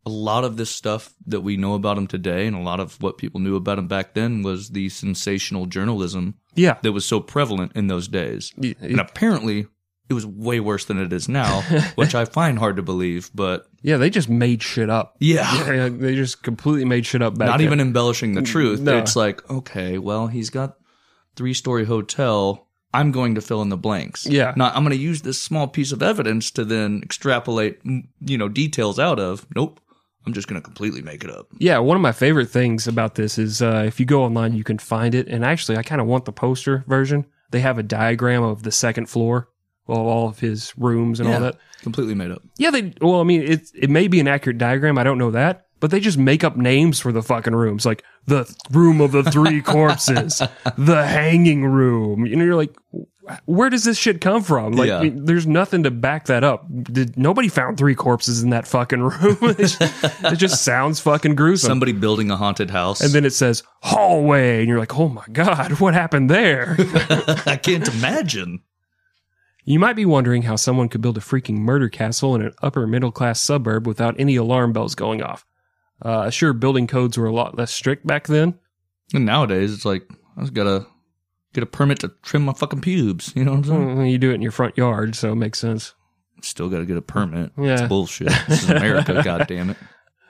[0.05, 3.01] a lot of this stuff that we know about him today and a lot of
[3.01, 7.19] what people knew about him back then was the sensational journalism yeah, that was so
[7.21, 8.51] prevalent in those days.
[8.57, 9.67] Y- And apparently
[10.09, 11.61] it was way worse than it is now,
[11.95, 15.15] which I find hard to believe, but yeah, they just made shit up.
[15.19, 15.49] yeah.
[15.73, 17.67] Yeah, they just completely made shit up back Not then.
[17.67, 18.81] even embellishing the truth.
[18.81, 18.97] No.
[18.97, 20.75] It's like, okay, well, he's got
[21.37, 22.67] three story hotel.
[22.93, 24.25] I'm going to fill in the blanks.
[24.25, 24.53] Yeah.
[24.55, 28.49] Not, I'm going to use this small piece of evidence to then extrapolate, you know,
[28.49, 29.47] details out of.
[29.55, 29.79] Nope.
[30.25, 31.47] I'm just going to completely make it up.
[31.57, 34.63] Yeah, one of my favorite things about this is uh, if you go online, you
[34.63, 35.27] can find it.
[35.27, 37.25] And actually, I kind of want the poster version.
[37.51, 39.49] They have a diagram of the second floor,
[39.87, 41.57] of all of his rooms and all that.
[41.81, 42.41] Completely made up.
[42.57, 42.93] Yeah, they.
[43.01, 44.97] Well, I mean, it it may be an accurate diagram.
[44.97, 48.05] I don't know that, but they just make up names for the fucking rooms, like
[48.25, 50.41] the room of the three corpses,
[50.77, 52.25] the hanging room.
[52.25, 52.73] You know, you're like,
[53.43, 54.71] where does this shit come from?
[54.71, 54.99] Like, Yeah.
[54.99, 56.65] I mean, there's nothing to back that up.
[56.83, 59.37] Did nobody found three corpses in that fucking room?
[59.41, 61.67] it, just, it just sounds fucking gruesome.
[61.67, 63.01] Somebody building a haunted house.
[63.01, 66.77] and then it says hallway, and you're like, oh my god, what happened there?
[67.45, 68.61] I can't imagine.
[69.65, 72.87] You might be wondering how someone could build a freaking murder castle in an upper
[72.87, 75.45] middle class suburb without any alarm bells going off.
[76.03, 78.59] Uh, sure, building codes were a lot less strict back then.
[79.13, 80.03] And nowadays, it's like,
[80.37, 80.85] I just got to
[81.53, 83.33] get a permit to trim my fucking pubes.
[83.35, 84.07] You know what I'm saying?
[84.07, 85.93] You do it in your front yard, so it makes sense.
[86.41, 87.51] Still got to get a permit.
[87.57, 87.73] Yeah.
[87.79, 88.31] It's bullshit.
[88.47, 89.77] This is America, God damn it.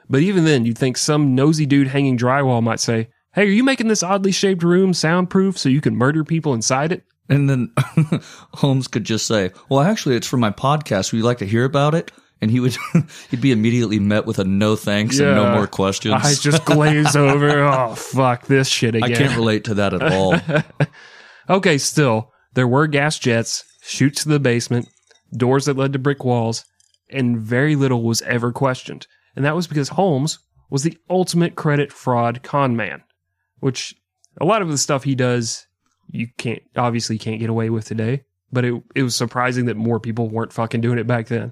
[0.10, 3.64] But even then, you'd think some nosy dude hanging drywall might say, Hey, are you
[3.64, 7.04] making this oddly shaped room soundproof so you can murder people inside it?
[7.30, 7.74] And then
[8.54, 11.12] Holmes could just say, "Well, actually, it's for my podcast.
[11.12, 12.12] Would you like to hear about it?"
[12.44, 12.78] And he would
[13.32, 16.16] he'd be immediately met with a no thanks and no more questions.
[16.16, 17.64] I just glaze over.
[17.64, 19.12] Oh, fuck this shit again.
[19.12, 20.36] I can't relate to that at all.
[21.50, 24.88] Okay, still, there were gas jets, shoots to the basement,
[25.36, 26.64] doors that led to brick walls,
[27.10, 29.08] and very little was ever questioned.
[29.36, 33.04] And that was because Holmes was the ultimate credit fraud con man,
[33.60, 33.94] which
[34.40, 35.66] a lot of the stuff he does,
[36.10, 40.00] you can't, obviously can't get away with today, but it, it was surprising that more
[40.00, 41.52] people weren't fucking doing it back then.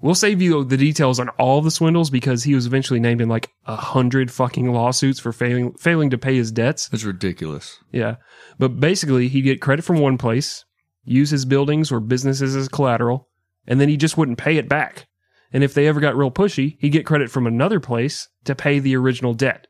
[0.00, 3.30] We'll save you the details on all the swindles because he was eventually named in
[3.30, 6.90] like a hundred fucking lawsuits for failing failing to pay his debts.
[6.92, 7.78] It's ridiculous.
[7.92, 8.16] Yeah.
[8.58, 10.64] But basically, he'd get credit from one place,
[11.04, 13.28] use his buildings or businesses as collateral,
[13.66, 15.06] and then he just wouldn't pay it back.
[15.52, 18.78] And if they ever got real pushy, he'd get credit from another place to pay
[18.78, 19.66] the original debt.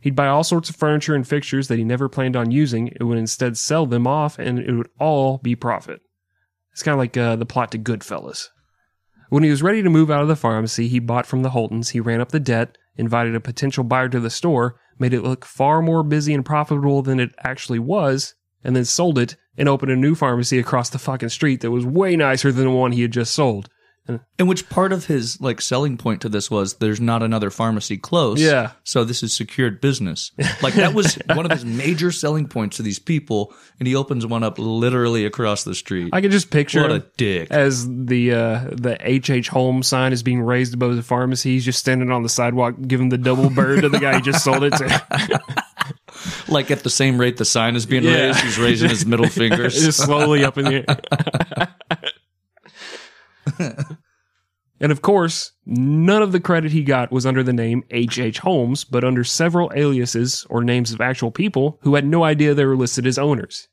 [0.00, 2.88] He'd buy all sorts of furniture and fixtures that he never planned on using.
[2.88, 6.00] It would instead sell them off, and it would all be profit.
[6.72, 8.48] It's kind of like uh, the plot to Goodfellas.
[9.28, 11.90] When he was ready to move out of the pharmacy he bought from the Holtons,
[11.90, 15.44] he ran up the debt, invited a potential buyer to the store, made it look
[15.44, 19.92] far more busy and profitable than it actually was, and then sold it and opened
[19.92, 23.02] a new pharmacy across the fucking street that was way nicer than the one he
[23.02, 23.68] had just sold.
[24.38, 27.96] And which part of his like selling point to this was there's not another pharmacy
[27.96, 28.40] close.
[28.40, 28.72] Yeah.
[28.84, 30.30] So this is secured business.
[30.62, 34.24] Like that was one of his major selling points to these people, and he opens
[34.26, 36.10] one up literally across the street.
[36.12, 37.50] I could just picture what a dick.
[37.50, 41.50] as the uh, the H H Holmes sign is being raised above the pharmacy.
[41.52, 44.42] He's just standing on the sidewalk, giving the double bird to the guy he just
[44.44, 45.42] sold it to.
[46.48, 48.28] Like at the same rate the sign is being Yeah.
[48.28, 49.74] raised, he's raising his middle fingers.
[49.80, 51.68] just slowly up in the air.
[54.80, 58.18] and of course, none of the credit he got was under the name H.
[58.18, 58.38] H.
[58.38, 62.64] Holmes, but under several aliases or names of actual people who had no idea they
[62.64, 63.68] were listed as owners.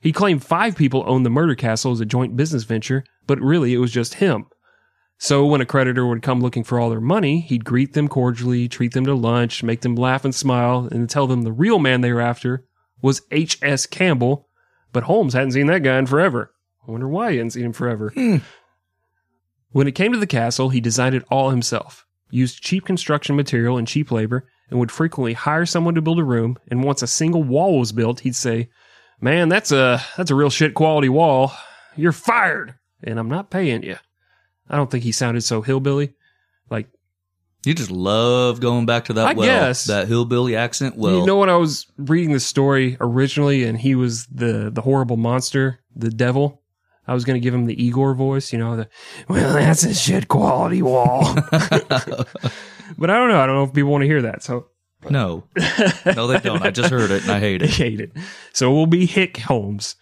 [0.00, 3.74] He claimed five people owned the murder castle as a joint business venture, but really
[3.74, 4.46] it was just him.
[5.20, 8.68] So when a creditor would come looking for all their money, he'd greet them cordially,
[8.68, 12.00] treat them to lunch, make them laugh and smile, and tell them the real man
[12.00, 12.64] they were after
[13.02, 13.86] was H.S.
[13.86, 14.48] Campbell,
[14.92, 16.52] but Holmes hadn't seen that guy in forever.
[16.86, 18.10] I wonder why he hadn't seen him forever.
[18.14, 18.36] Hmm.
[19.70, 23.76] When it came to the castle, he designed it all himself, used cheap construction material
[23.76, 26.58] and cheap labor, and would frequently hire someone to build a room.
[26.70, 28.68] And once a single wall was built, he'd say,
[29.20, 31.52] "Man, that's a that's a real shit quality wall.
[31.96, 33.96] You're fired, and I'm not paying you."
[34.70, 36.14] I don't think he sounded so hillbilly.
[36.70, 36.88] Like
[37.64, 39.84] You just love going back to that I well, guess.
[39.86, 40.96] that hillbilly accent.
[40.96, 44.82] Well, you know when I was reading the story originally, and he was the the
[44.82, 46.62] horrible monster, the devil.
[47.08, 48.88] I was going to give him the Igor voice, you know, the
[49.28, 51.34] well, that's a shit quality wall.
[51.50, 53.40] but I don't know.
[53.40, 54.42] I don't know if people want to hear that.
[54.42, 54.66] So
[55.08, 55.44] no,
[56.14, 56.62] no, they don't.
[56.62, 57.70] I just heard it and I hate They it.
[57.74, 58.12] hate it.
[58.52, 59.96] So we'll be Hick Holmes.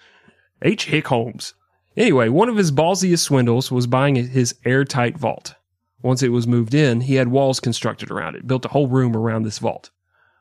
[0.63, 0.87] H.
[0.87, 1.55] Hick Holmes.
[1.97, 5.55] Anyway, one of his ballsiest swindles was buying his airtight vault.
[6.03, 9.17] Once it was moved in, he had walls constructed around it, built a whole room
[9.17, 9.91] around this vault.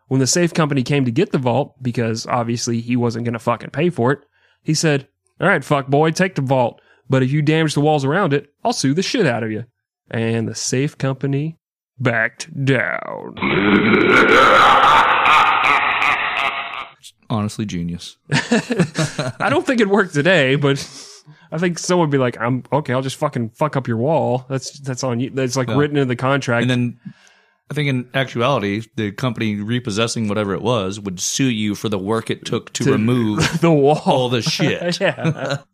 [0.08, 3.40] When the safe company came to get the vault, because obviously he wasn't going to
[3.40, 4.20] fucking pay for it,
[4.62, 5.08] he said,
[5.40, 6.82] All right, fuck boy, take the vault.
[7.10, 9.66] But if you damage the walls around it, I'll sue the shit out of you.
[10.10, 11.58] And the safe company
[12.00, 13.36] backed down.
[17.30, 18.18] Honestly, genius.
[18.32, 20.78] I don't think it worked today, but
[21.52, 22.94] I think someone would be like, "I'm okay.
[22.94, 24.46] I'll just fucking fuck up your wall.
[24.48, 25.32] That's that's on you.
[25.32, 25.76] That's like Yeah.
[25.78, 27.00] written in the contract." And then
[27.70, 31.98] I think in actuality, the company repossessing whatever it was would sue you for the
[31.98, 34.02] work it took to, To- remove the wall.
[34.06, 35.00] all the shit.
[35.02, 35.58] yeah.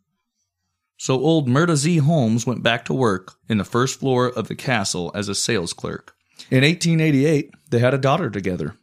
[0.98, 1.96] So old Myrta Z.
[1.96, 5.72] Holmes went back to work in the first floor of the castle as a sales
[5.72, 6.14] clerk.
[6.48, 8.76] In 1888, they had a daughter together.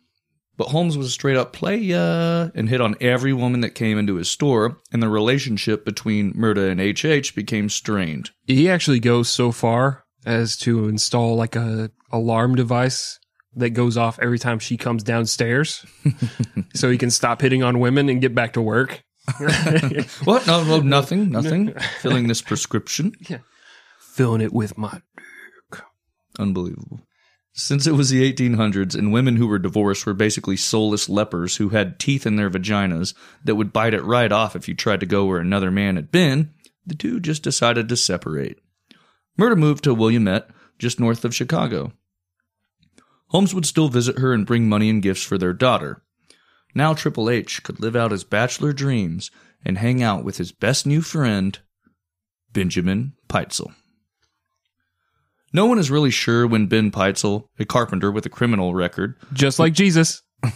[0.58, 4.16] But Holmes was a straight up playa and hit on every woman that came into
[4.16, 8.32] his store, and the relationship between Myrta and HH became strained.
[8.46, 13.20] He actually goes so far as to install like a alarm device
[13.56, 15.86] that goes off every time she comes downstairs,
[16.74, 19.04] so he can stop hitting on women and get back to work.
[20.24, 20.48] What?
[20.48, 21.74] No, no, nothing, nothing.
[22.00, 23.14] Filling this prescription.
[23.30, 23.40] Yeah.
[24.00, 25.02] Filling it with my
[26.40, 27.02] Unbelievable.
[27.54, 31.70] Since it was the 1800s and women who were divorced were basically soulless lepers who
[31.70, 35.06] had teeth in their vaginas that would bite it right off if you tried to
[35.06, 36.54] go where another man had been,
[36.86, 38.60] the two just decided to separate.
[39.38, 41.92] Myrta moved to Wilmette, just north of Chicago.
[43.30, 46.04] Holmes would still visit her and bring money and gifts for their daughter.
[46.76, 49.32] Now Triple H could live out his bachelor dreams
[49.64, 51.60] and hang out with his best new friend,
[52.54, 53.74] Benjamin Pitezel.
[55.52, 59.58] No one is really sure when Ben Pitezel, a carpenter with a criminal record, just
[59.58, 60.22] like Jesus.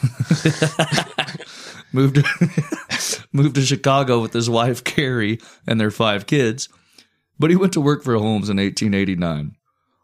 [1.93, 2.17] moved
[3.33, 6.69] moved to Chicago with his wife Carrie and their five kids,
[7.39, 9.55] but he went to work for Holmes in 1889.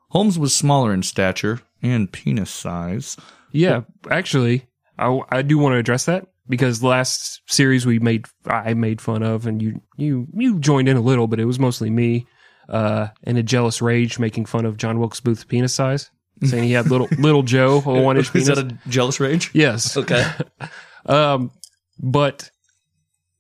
[0.10, 3.16] Holmes was smaller in stature and penis size.
[3.52, 4.68] Yeah, actually,
[4.98, 9.24] I, I do want to address that because last series we made I made fun
[9.24, 12.28] of and you you you joined in a little, but it was mostly me
[12.68, 16.12] uh, in a jealous rage making fun of John Wilkes Booth's penis size,
[16.44, 18.48] saying he had little little Joe a one inch Is penis.
[18.48, 19.52] that a jealous rage?
[19.54, 19.96] yes.
[19.98, 20.26] Okay.
[21.06, 21.52] Um,
[21.98, 22.52] but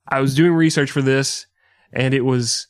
[0.08, 1.46] I was doing research for this,
[1.92, 2.68] and it was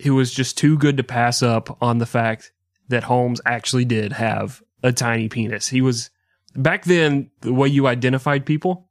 [0.00, 2.52] it was just too good to pass up on the fact
[2.88, 5.68] that Holmes actually did have a tiny penis.
[5.68, 6.10] He was
[6.54, 8.88] back then the way you identified people.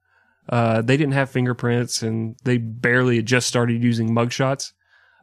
[0.49, 4.73] Uh, they didn't have fingerprints, and they barely had just started using mugshots.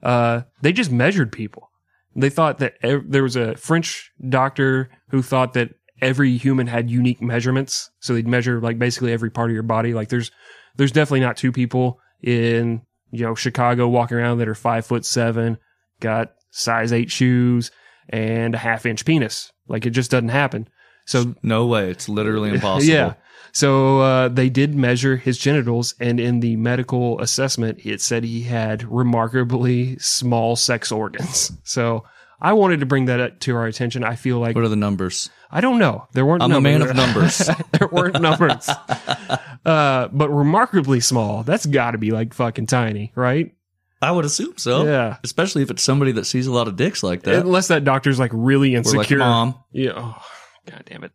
[0.02, 1.70] Uh, they just measured people.
[2.16, 6.90] They thought that ev- there was a French doctor who thought that every human had
[6.90, 7.90] unique measurements.
[8.00, 9.92] So they'd measure like basically every part of your body.
[9.92, 10.30] Like there's,
[10.76, 12.80] there's definitely not two people in,
[13.10, 15.58] you know, Chicago walking around that are five foot seven,
[16.00, 17.70] got size eight shoes
[18.10, 19.50] and a half inch penis.
[19.68, 20.68] Like it just doesn't happen.
[21.06, 21.90] So No way.
[21.90, 22.92] It's literally impossible.
[22.92, 23.14] yeah.
[23.52, 28.42] So uh, they did measure his genitals, and in the medical assessment, it said he
[28.42, 31.50] had remarkably small sex organs.
[31.64, 32.04] So
[32.40, 34.04] I wanted to bring that up to our attention.
[34.04, 35.30] I feel like What are the numbers?
[35.50, 36.06] I don't know.
[36.12, 36.44] There weren't.
[36.44, 37.50] I'm a man of numbers.
[37.72, 38.68] there weren't numbers.
[39.64, 41.42] uh, but remarkably small.
[41.42, 43.52] That's got to be like fucking tiny, right?
[44.02, 44.84] I would assume so.
[44.84, 45.18] Yeah.
[45.22, 47.44] Especially if it's somebody that sees a lot of dicks like that.
[47.44, 49.18] Unless that doctor's like really Or like insecure.
[49.18, 49.56] mom.
[49.72, 49.92] Yeah.
[49.96, 50.22] Oh,
[50.66, 51.12] God damn it.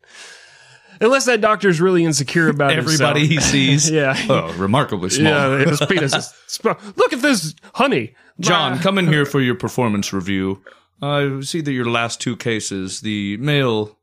[1.01, 3.51] Unless that doctor's really insecure about Everybody himself.
[3.51, 3.89] he sees.
[3.89, 4.15] yeah.
[4.29, 5.25] Oh, remarkably small.
[5.59, 6.33] Yeah, his penis is.
[6.63, 8.15] Look at this, honey.
[8.39, 10.61] John, come in here for your performance review.
[11.01, 13.97] I see that your last two cases, the male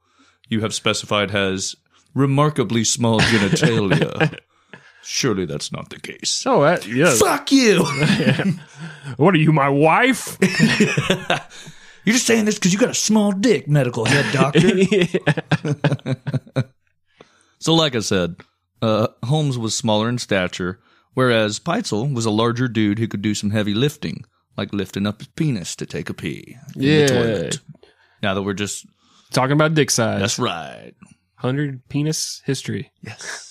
[0.49, 1.75] you have specified has
[2.15, 4.39] remarkably small genitalia.
[5.05, 6.45] Surely that's not the case.
[6.47, 7.21] Oh, uh, yes.
[7.21, 7.85] Fuck you!
[9.17, 10.39] What are you, my wife?
[12.05, 14.61] You're just saying this because you got a small dick, medical head doctor.
[17.59, 18.37] so, like I said,
[18.81, 20.81] uh, Holmes was smaller in stature,
[21.15, 24.25] whereas Pitezel was a larger dude who could do some heavy lifting,
[24.57, 27.07] like lifting up his penis to take a pee in Yeah.
[27.07, 27.59] the toilet.
[28.23, 28.87] Now that we're just
[29.33, 30.21] Talking about dick size.
[30.21, 30.93] That's right.
[31.41, 32.93] 100 penis history.
[33.03, 33.49] Yes.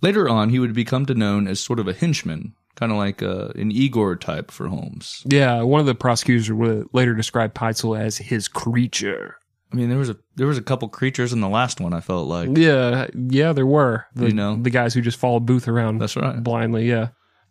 [0.00, 3.22] Later on, he would become to known as sort of a henchman, kind of like
[3.22, 5.22] uh, an Igor type for Holmes.
[5.26, 9.36] Yeah, one of the prosecutors would later describe Pitezel as his creature.
[9.72, 11.92] I mean, there was a there was a couple creatures in the last one.
[11.92, 14.06] I felt like Yeah, yeah, there were.
[14.14, 14.56] The, You know?
[14.56, 16.42] the guys who just followed Booth around that's right.
[16.42, 16.88] blindly.
[16.88, 17.08] Yeah,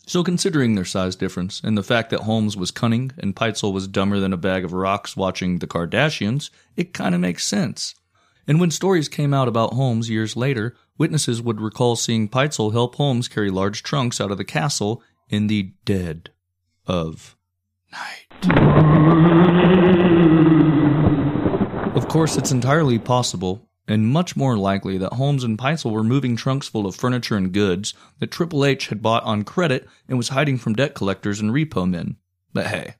[0.08, 3.88] So, considering their size difference and the fact that Holmes was cunning and Pitezel was
[3.88, 7.94] dumber than a bag of rocks watching the Kardashians, it kind of makes sense.
[8.48, 12.96] And when stories came out about Holmes years later, witnesses would recall seeing Pitezel help
[12.96, 16.30] Holmes carry large trunks out of the castle in the dead
[16.86, 17.36] of
[17.92, 18.26] night.
[21.96, 26.36] Of course, it's entirely possible and much more likely that Holmes and Pitezel were moving
[26.36, 30.30] trunks full of furniture and goods that Triple H had bought on credit and was
[30.30, 32.18] hiding from debt collectors and repo men.
[32.54, 32.96] But hey,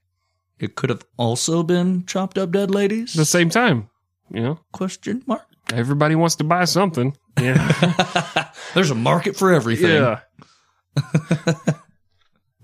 [0.58, 3.14] it could have also been chopped up dead ladies?
[3.14, 3.90] at the same time,
[4.30, 5.46] you know, Question mark.
[5.72, 7.16] everybody wants to buy something.
[7.40, 9.90] Yeah, There's a market for everything.
[9.90, 10.20] yeah.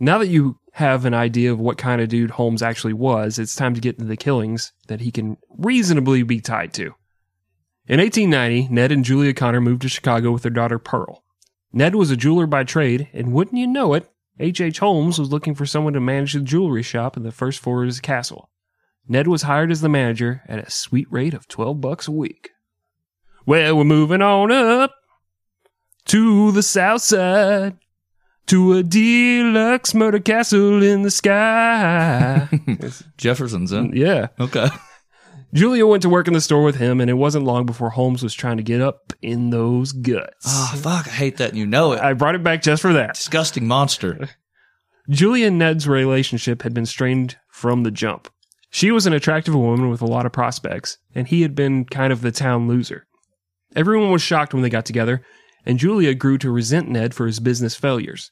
[0.01, 3.55] now that you have an idea of what kind of dude Holmes actually was, it's
[3.55, 6.95] time to get into the killings that he can reasonably be tied to.
[7.87, 11.23] In 1890, Ned and Julia Conner moved to Chicago with their daughter Pearl.
[11.73, 14.11] Ned was a jeweler by trade, and wouldn't you know it,
[14.41, 14.61] H.
[14.61, 14.79] H.
[14.81, 17.87] Holmes was looking for someone to manage the jewelry shop in the first floor of
[17.89, 18.51] his castle.
[19.07, 22.51] Ned was hired as the manager at a sweet rate of 12 bucks a week.
[23.47, 24.93] Well, we're moving on up
[26.07, 27.77] to the south side
[28.47, 32.49] to a deluxe murder castle in the sky.
[33.17, 33.95] Jefferson's in.
[33.95, 34.29] yeah.
[34.41, 34.69] Okay.
[35.55, 38.25] Julia went to work in the store with him, and it wasn't long before Holmes
[38.25, 40.47] was trying to get up in those guts.
[40.47, 41.07] Ah, fuck.
[41.07, 41.51] I hate that.
[41.51, 42.01] and You know it.
[42.01, 43.15] I brought it back just for that.
[43.15, 44.31] Disgusting monster.
[45.09, 48.29] Julia and Ned's relationship had been strained from the jump.
[48.71, 52.13] She was an attractive woman with a lot of prospects, and he had been kind
[52.13, 53.07] of the town loser.
[53.75, 55.23] Everyone was shocked when they got together,
[55.67, 58.31] and Julia grew to resent Ned for his business failures.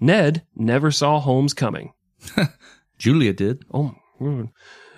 [0.00, 1.92] Ned never saw Holmes coming.
[2.98, 3.64] Julia did.
[3.72, 3.94] Oh,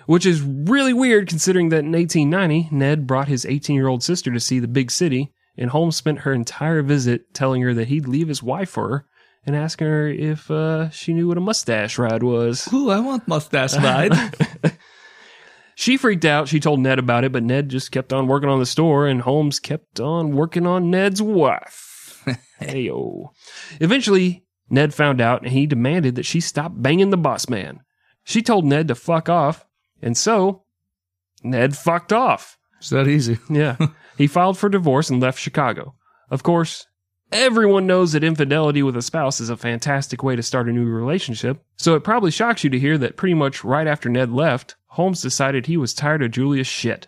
[0.05, 4.31] which is really weird considering that in 1890, Ned brought his 18 year old sister
[4.33, 8.07] to see the big city, and Holmes spent her entire visit telling her that he'd
[8.07, 9.05] leave his wife for her
[9.45, 12.67] and asking her if uh, she knew what a mustache ride was.
[12.73, 14.13] Ooh, I want mustache ride.
[15.79, 16.49] She freaked out.
[16.49, 19.21] She told Ned about it, but Ned just kept on working on the store, and
[19.21, 22.21] Holmes kept on working on Ned's wife.
[22.61, 23.29] Heyo.
[23.79, 27.79] Eventually, Ned found out, and he demanded that she stop banging the boss man.
[28.25, 29.65] She told Ned to fuck off,
[30.01, 30.63] and so
[31.43, 32.57] Ned fucked off.
[32.79, 33.37] it's that easy.
[33.49, 33.77] Yeah.
[34.17, 35.95] he filed for divorce and left Chicago.
[36.29, 36.87] Of course,
[37.31, 40.83] everyone knows that infidelity with a spouse is a fantastic way to start a new
[40.89, 44.75] relationship, so it probably shocks you to hear that pretty much right after Ned left,
[44.89, 47.07] Holmes decided he was tired of Julia's shit.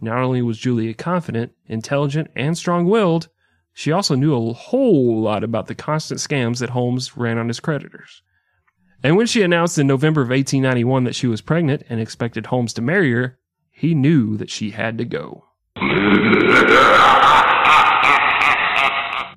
[0.00, 3.28] Not only was Julia confident, intelligent, and strong willed,
[3.72, 7.60] she also knew a whole lot about the constant scams that Holmes ran on his
[7.60, 8.22] creditors.
[9.02, 12.72] And when she announced in November of 1891 that she was pregnant and expected Holmes
[12.74, 13.38] to marry her,
[13.70, 15.44] he knew that she had to go.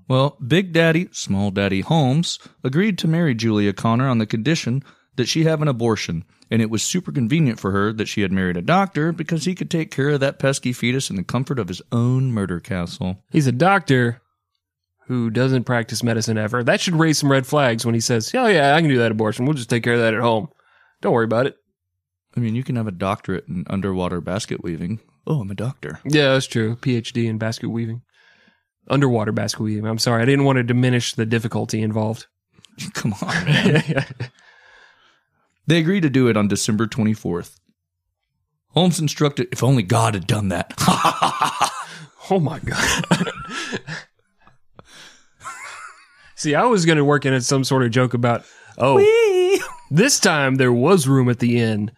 [0.07, 4.83] Well, Big Daddy, Small Daddy Holmes agreed to marry Julia Conner on the condition
[5.19, 8.31] that she have an abortion, and it was super convenient for her that she had
[8.31, 11.59] married a doctor because he could take care of that pesky fetus in the comfort
[11.59, 13.17] of his own murder castle.
[13.29, 14.21] He's a doctor
[15.07, 16.63] who doesn't practice medicine ever.
[16.63, 19.11] That should raise some red flags when he says, Oh, yeah, I can do that
[19.11, 19.45] abortion.
[19.45, 20.47] We'll just take care of that at home.
[21.01, 21.57] Don't worry about it.
[22.37, 24.99] I mean, you can have a doctorate in underwater basket weaving.
[25.27, 25.99] Oh, I'm a doctor.
[26.05, 26.75] Yeah, that's true.
[26.77, 28.03] PhD in basket weaving.
[28.87, 29.85] Underwater basket weaving.
[29.85, 30.21] I'm sorry.
[30.21, 32.27] I didn't want to diminish the difficulty involved.
[32.93, 34.05] Come on, man.
[35.69, 37.59] They agreed to do it on December 24th.
[38.69, 40.73] Holmes instructed, if only God had done that.
[42.31, 43.05] oh, my God.
[46.35, 48.45] See, I was going to work in at some sort of joke about,
[48.79, 48.97] oh,
[49.91, 51.91] this time there was room at the inn,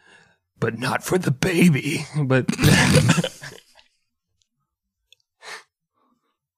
[0.60, 2.06] but not for the baby.
[2.22, 2.50] But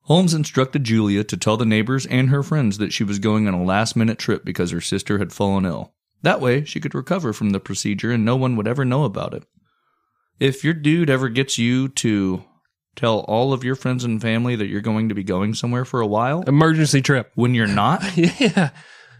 [0.05, 3.53] Holmes instructed Julia to tell the neighbors and her friends that she was going on
[3.53, 5.93] a last minute trip because her sister had fallen ill.
[6.23, 9.33] That way, she could recover from the procedure and no one would ever know about
[9.33, 9.43] it.
[10.39, 12.43] If your dude ever gets you to
[12.95, 16.01] tell all of your friends and family that you're going to be going somewhere for
[16.01, 17.31] a while, emergency trip.
[17.35, 18.69] when you're not, Yeah.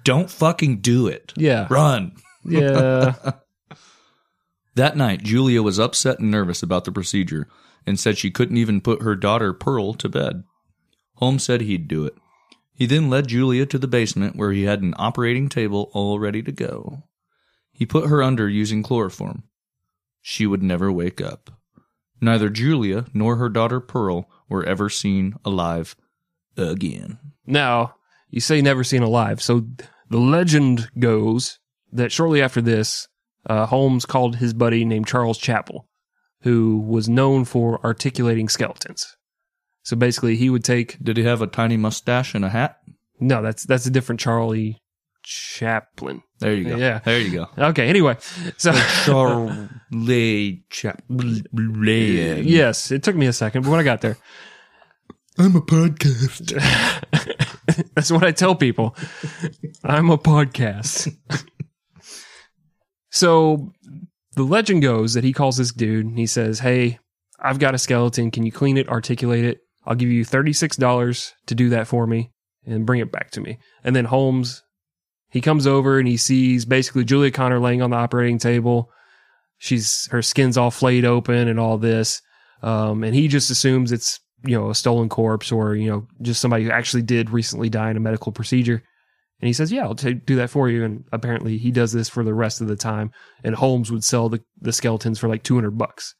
[0.04, 1.34] don't fucking do it.
[1.38, 1.68] Yeah.
[1.70, 2.16] Run.
[2.46, 3.16] Yeah.
[4.76, 7.48] That night, Julia was upset and nervous about the procedure
[7.86, 10.44] and said she couldn't even put her daughter Pearl to bed.
[11.18, 12.16] Holmes said he'd do it.
[12.74, 16.42] He then led Julia to the basement where he had an operating table all ready
[16.42, 17.04] to go.
[17.72, 19.44] He put her under using chloroform.
[20.22, 21.52] She would never wake up.
[22.22, 25.96] Neither Julia nor her daughter Pearl were ever seen alive
[26.58, 27.20] again.
[27.46, 27.96] now,
[28.30, 29.42] you say never seen alive.
[29.42, 29.68] So
[30.10, 31.60] The legend goes
[31.92, 33.08] that shortly after this,
[33.48, 35.88] uh, Holmes called his buddy named Charles Chappell,
[36.42, 39.18] who was known for articulating skeletons.
[39.84, 42.78] So basically, he would take Did he have a tiny mustache and a hat?
[43.20, 44.78] no, that's that's a different Charlie
[45.24, 46.22] Chaplin.
[46.40, 46.76] There you go.
[46.76, 47.00] Yeah.
[47.00, 47.48] There you go.
[47.58, 48.18] Okay, anyway,
[48.58, 48.74] so
[49.06, 51.46] Charlie Chaplin.
[52.46, 54.18] yes, it took me a second, but when I got there,
[55.38, 56.52] I'm a podcast.
[57.96, 58.96] That's what I tell people.
[59.84, 61.16] I'm a podcast.
[63.10, 63.72] so
[64.36, 67.00] the legend goes that he calls this dude and he says, Hey,
[67.40, 68.32] I've got a skeleton.
[68.32, 69.62] Can you clean it, articulate it?
[69.86, 72.32] I'll give you $36 to do that for me
[72.66, 73.60] and bring it back to me.
[73.84, 74.64] And then Holmes,
[75.30, 78.90] he comes over and he sees basically Julia Conner laying on the operating table.
[79.58, 82.22] She's her skin's all flayed open and all this.
[82.62, 86.42] Um, and he just assumes it's you know a stolen corpse or you know just
[86.42, 88.84] somebody who actually did recently die in a medical procedure.
[89.42, 92.08] And he says, "Yeah, I'll ta- do that for you." And apparently, he does this
[92.08, 93.12] for the rest of the time.
[93.44, 96.16] And Holmes would sell the the skeletons for like two hundred bucks.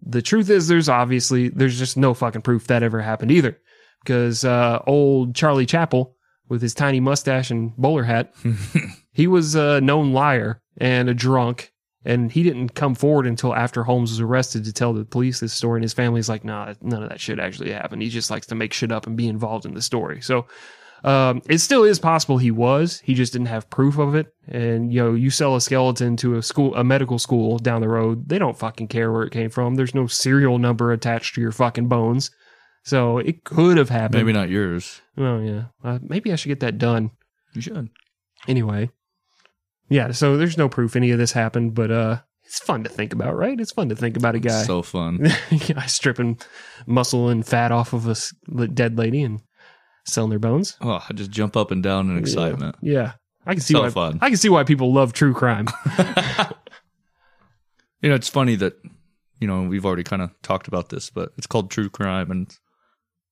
[0.00, 3.58] The truth is, there's obviously there's just no fucking proof that ever happened either,
[4.02, 6.16] because uh, old Charlie Chappell
[6.48, 8.34] with his tiny mustache and bowler hat,
[9.12, 11.72] he was a known liar and a drunk
[12.04, 15.52] and he didn't come forward until after Holmes was arrested to tell the police this
[15.52, 15.78] story.
[15.78, 18.02] And his family's like, nah, none of that shit actually happened.
[18.02, 20.20] He just likes to make shit up and be involved in the story.
[20.20, 20.46] So
[21.04, 23.00] um, it still is possible he was.
[23.00, 24.26] He just didn't have proof of it.
[24.48, 27.88] And you know, you sell a skeleton to a school, a medical school down the
[27.88, 29.74] road, they don't fucking care where it came from.
[29.76, 32.30] There's no serial number attached to your fucking bones.
[32.84, 34.24] So it could have happened.
[34.24, 35.00] Maybe not yours.
[35.16, 35.64] Well, yeah.
[35.84, 37.10] Uh, maybe I should get that done
[37.54, 37.88] You should.
[38.46, 38.90] anyway
[39.90, 43.12] yeah so there's no proof any of this happened but uh it's fun to think
[43.14, 45.18] about right it's fun to think about a guy So fun.
[45.74, 46.38] guy stripping
[46.86, 49.40] muscle and fat off of a dead lady and
[50.08, 52.76] selling their bones Oh, I just jump up and down in excitement.
[52.82, 53.12] yeah
[53.46, 54.18] i can see So why fun.
[54.20, 55.66] i can see why people love true crime
[58.00, 58.74] You know, it's funny that,
[59.40, 62.56] you know, we've already kind of talked about this, but it's called true crime and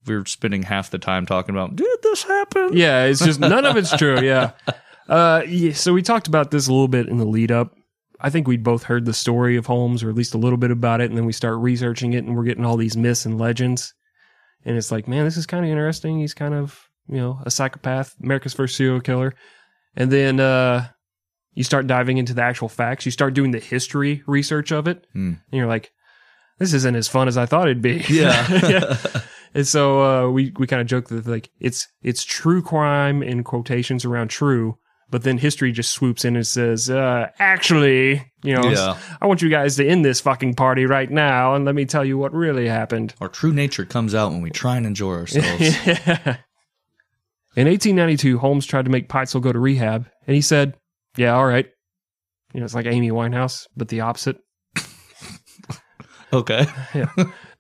[0.07, 2.71] we're spending half the time talking about, did this happen?
[2.77, 4.51] yeah it's just none of it's true yeah
[5.09, 7.75] uh yeah, so we talked about this a little bit in the lead up
[8.19, 10.71] I think we'd both heard the story of Holmes, or at least a little bit
[10.71, 13.37] about it, and then we start researching it, and we're getting all these myths and
[13.39, 13.93] legends.
[14.65, 16.19] And it's like, man, this is kind of interesting.
[16.19, 16.79] He's kind of,
[17.09, 19.33] you know, a psychopath, America's first serial killer.
[19.95, 20.89] And then uh,
[21.55, 23.07] you start diving into the actual facts.
[23.07, 25.35] You start doing the history research of it, Hmm.
[25.51, 25.93] and you're like,
[26.59, 28.03] this isn't as fun as I thought it'd be.
[28.09, 28.47] Yeah.
[28.69, 28.97] Yeah.
[29.55, 33.43] And so uh, we we kind of joke that like it's it's true crime in
[33.43, 34.77] quotations around true,
[35.11, 38.99] but then history just swoops in and says, uh, actually, you know, Yeah.
[39.21, 42.05] I want you guys to end this fucking party right now and let me tell
[42.05, 43.15] you what really happened.
[43.21, 45.77] Our true nature comes out when we try and enjoy ourselves.
[47.57, 50.75] In 1892, Holmes tried to make Pitezel go to rehab, and he said,
[51.17, 51.67] "Yeah, all right."
[52.53, 54.37] You know, it's like Amy Winehouse, but the opposite.
[56.35, 56.67] okay.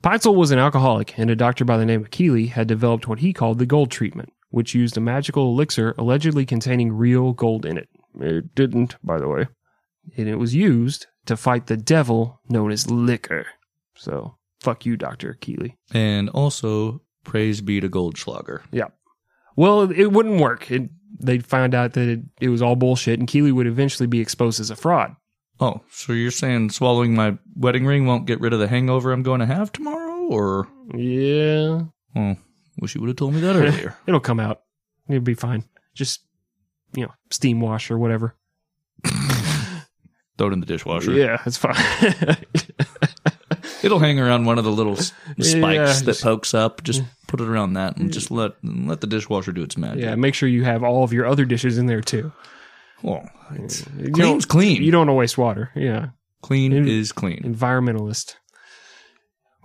[0.04, 3.20] Pitezel was an alcoholic, and a doctor by the name of Keeley had developed what
[3.20, 7.76] he called the gold treatment, which used a magical elixir allegedly containing real gold in
[7.76, 7.88] it.
[8.20, 9.48] It didn't, by the way.
[10.16, 13.46] And it was used to fight the devil known as liquor.
[13.96, 15.34] So, fuck you, Dr.
[15.34, 15.76] Keeley.
[15.92, 18.62] And also, praise be to Goldschlager.
[18.70, 18.88] Yeah.
[19.56, 20.70] Well, it wouldn't work.
[20.70, 24.20] It, they'd find out that it, it was all bullshit, and Keeley would eventually be
[24.20, 25.16] exposed as a fraud.
[25.58, 29.22] Oh, so you're saying swallowing my wedding ring won't get rid of the hangover I'm
[29.22, 30.26] going to have tomorrow?
[30.28, 31.84] Or, Yeah,
[32.14, 32.36] oh,
[32.78, 33.96] wish you would have told me that earlier.
[34.06, 34.62] it'll come out.
[35.08, 35.64] It'll be fine.
[35.94, 36.20] Just,
[36.94, 38.34] you know, steam wash or whatever.
[40.38, 41.12] Throw it in the dishwasher.
[41.12, 41.74] Yeah, it's fine.
[43.82, 46.82] It'll hang around one of the little s- spikes Yeah, that just- pokes up.
[46.82, 50.02] Just put it around that and just let let the dishwasher do its magic.
[50.02, 52.32] yeah, make sure you have all of your other dishes in there too.
[53.02, 54.82] Well, it's, You clean's clean.
[54.82, 55.70] You don't want to waste water.
[55.74, 56.08] Yeah.
[56.42, 57.42] clean is clean.
[57.42, 58.34] environmentalist.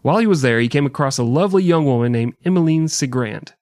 [0.01, 3.53] While he was there, he came across a lovely young woman named Emmeline Cigrand.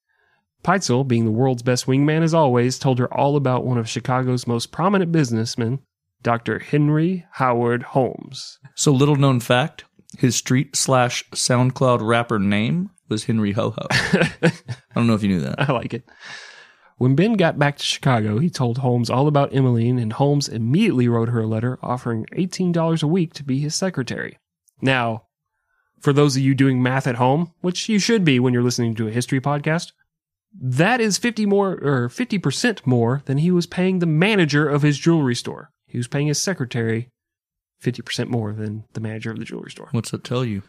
[0.64, 4.48] Pitezel, being the world's best wingman as always, told her all about one of Chicago's
[4.48, 5.80] most prominent businessmen,
[6.22, 6.60] Dr.
[6.60, 8.58] Henry Howard Holmes.
[8.76, 9.86] So little known fact:
[10.18, 13.88] his street slash SoundCloud rapper name was Henry Ho Ho.
[13.92, 14.52] I
[14.96, 15.70] don't know if you knew that.
[15.70, 16.04] I like it.
[16.98, 21.08] When Ben got back to Chicago, he told Holmes all about Emmeline, and Holmes immediately
[21.08, 24.38] wrote her a letter offering $18 a week to be his secretary.
[24.82, 25.24] Now,
[26.00, 28.96] for those of you doing math at home, which you should be when you're listening
[28.96, 29.92] to a history podcast,
[30.60, 34.98] that is 50 more or 50% more than he was paying the manager of his
[34.98, 35.72] jewelry store.
[35.86, 37.10] He was paying his secretary
[37.84, 39.90] 50% more than the manager of the jewelry store.
[39.92, 40.64] What's that tell you?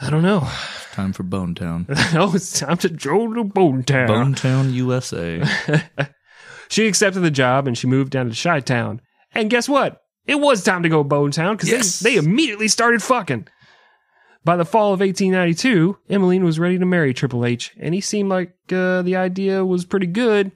[0.00, 0.40] I don't know.
[0.44, 1.86] It's Time for Bone Town.
[2.14, 4.06] oh, it's time to go to Bone Town.
[4.08, 5.42] Bone Town, USA.
[6.68, 9.00] she accepted the job and she moved down to Chi Town.
[9.32, 10.00] And guess what?
[10.26, 12.00] It was time to go Bone Town because Yes.
[12.00, 13.46] they, they immediately started fucking.
[14.44, 18.28] By the fall of 1892, Emmeline was ready to marry Triple H, and he seemed
[18.28, 20.50] like uh, the idea was pretty good,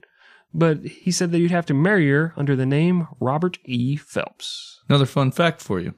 [0.52, 3.96] but he said that he'd have to marry her under the name Robert E.
[3.96, 4.80] Phelps.
[4.88, 5.94] Another fun fact for you.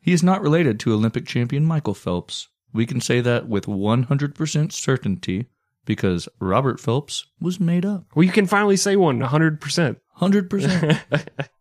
[0.00, 2.48] He is not related to Olympic champion Michael Phelps.
[2.72, 5.46] We can say that with 100% certainty
[5.84, 8.06] because Robert Phelps was made up.
[8.14, 9.96] Well, you can finally say one 100%.
[10.20, 11.48] 100%.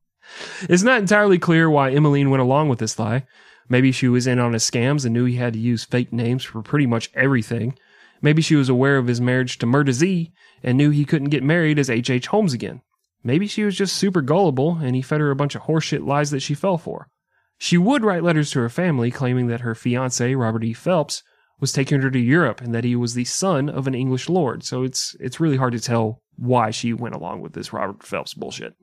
[0.64, 3.26] It's not entirely clear why Emmeline went along with this lie.
[3.70, 6.44] Maybe she was in on his scams and knew he had to use fake names
[6.44, 7.78] for pretty much everything.
[8.22, 10.32] Maybe she was aware of his marriage to Myrta Z
[10.64, 12.10] and knew he couldn't get married as H.H.
[12.10, 12.28] H.
[12.28, 12.82] Holmes again.
[13.24, 16.32] Maybe she was just super gullible and he fed her a bunch of horseshit lies
[16.32, 17.10] that she fell for.
[17.58, 20.74] She would write letters to her family claiming that her fiance, Robert E.
[20.74, 21.24] Phelps,
[21.60, 24.64] was taking her to Europe and that he was the son of an English lord.
[24.64, 28.36] So it's it's really hard to tell why she went along with this Robert Phelps
[28.36, 28.76] bullshit.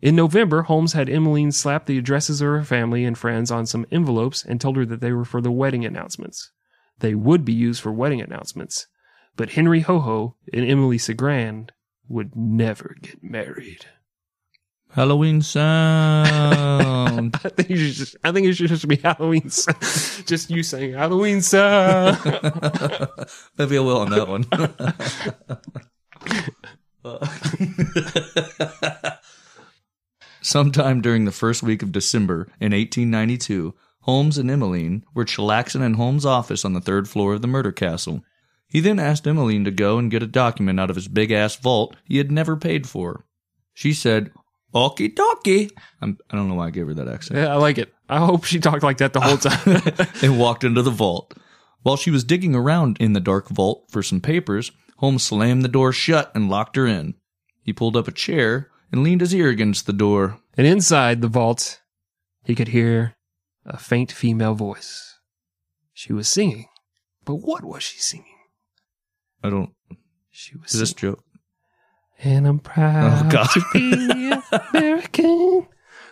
[0.00, 3.84] In November, Holmes had Emmeline slap the addresses of her family and friends on some
[3.90, 6.52] envelopes and told her that they were for the wedding announcements.
[7.00, 8.86] They would be used for wedding announcements,
[9.36, 11.70] but Henry Ho-Ho and Emily Cigrand
[12.08, 13.86] would never get married.
[14.92, 17.34] Halloween sound.
[17.44, 19.42] I think you should just, I think it should just be Halloween.
[19.48, 22.18] just you saying Halloween sound.
[23.58, 24.46] Maybe I will on that one.
[30.48, 33.74] Sometime during the first week of December in 1892,
[34.04, 37.70] Holmes and Emmeline were chillaxing in Holmes' office on the third floor of the murder
[37.70, 38.24] castle.
[38.66, 41.56] He then asked Emmeline to go and get a document out of his big ass
[41.56, 43.26] vault he had never paid for.
[43.74, 44.32] She said,
[44.74, 45.70] Okie dokie.
[46.00, 47.40] I'm, I don't know why I gave her that accent.
[47.40, 47.92] yeah, I like it.
[48.08, 50.08] I hope she talked like that the whole time.
[50.22, 51.34] and walked into the vault.
[51.82, 55.68] While she was digging around in the dark vault for some papers, Holmes slammed the
[55.68, 57.16] door shut and locked her in.
[57.62, 60.38] He pulled up a chair and leaned his ear against the door.
[60.56, 61.80] and inside the vault,
[62.44, 63.16] he could hear
[63.66, 65.18] a faint female voice.
[65.92, 66.66] She was singing,
[67.24, 68.38] but what was she singing?
[69.42, 69.70] I don't.
[70.30, 71.24] She was Is this singing, joke?
[72.20, 73.48] and I'm proud Oh, God.
[73.50, 74.32] to be
[74.72, 75.66] American.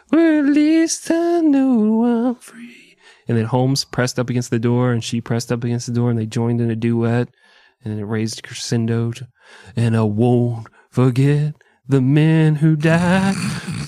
[0.08, 2.96] Where at least I know I'm free.
[3.26, 6.10] And then Holmes pressed up against the door, and she pressed up against the door,
[6.10, 7.28] and they joined in a duet,
[7.82, 9.10] and then it raised crescendo.
[9.12, 9.26] To,
[9.74, 11.54] and I won't forget
[11.88, 13.34] the men who died,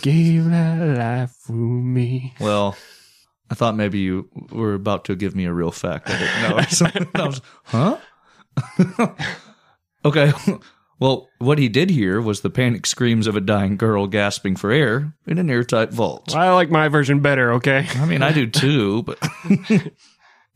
[0.02, 2.34] gave that life for me.
[2.40, 2.76] Well,
[3.50, 6.08] I thought maybe you were about to give me a real fact.
[6.10, 7.20] I didn't know.
[7.22, 9.14] I was, huh?
[10.04, 10.32] okay.
[11.00, 14.72] Well, what he did hear was the panic screams of a dying girl gasping for
[14.72, 16.34] air in an airtight vault.
[16.34, 17.86] I like my version better, okay?
[17.94, 19.18] I mean, I do too, but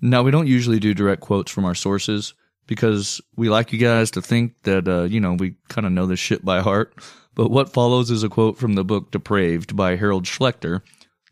[0.00, 2.34] now we don't usually do direct quotes from our sources
[2.66, 6.06] because we like you guys to think that uh, you know we kind of know
[6.06, 6.94] this shit by heart.
[7.34, 10.82] But what follows is a quote from the book Depraved by Harold Schechter,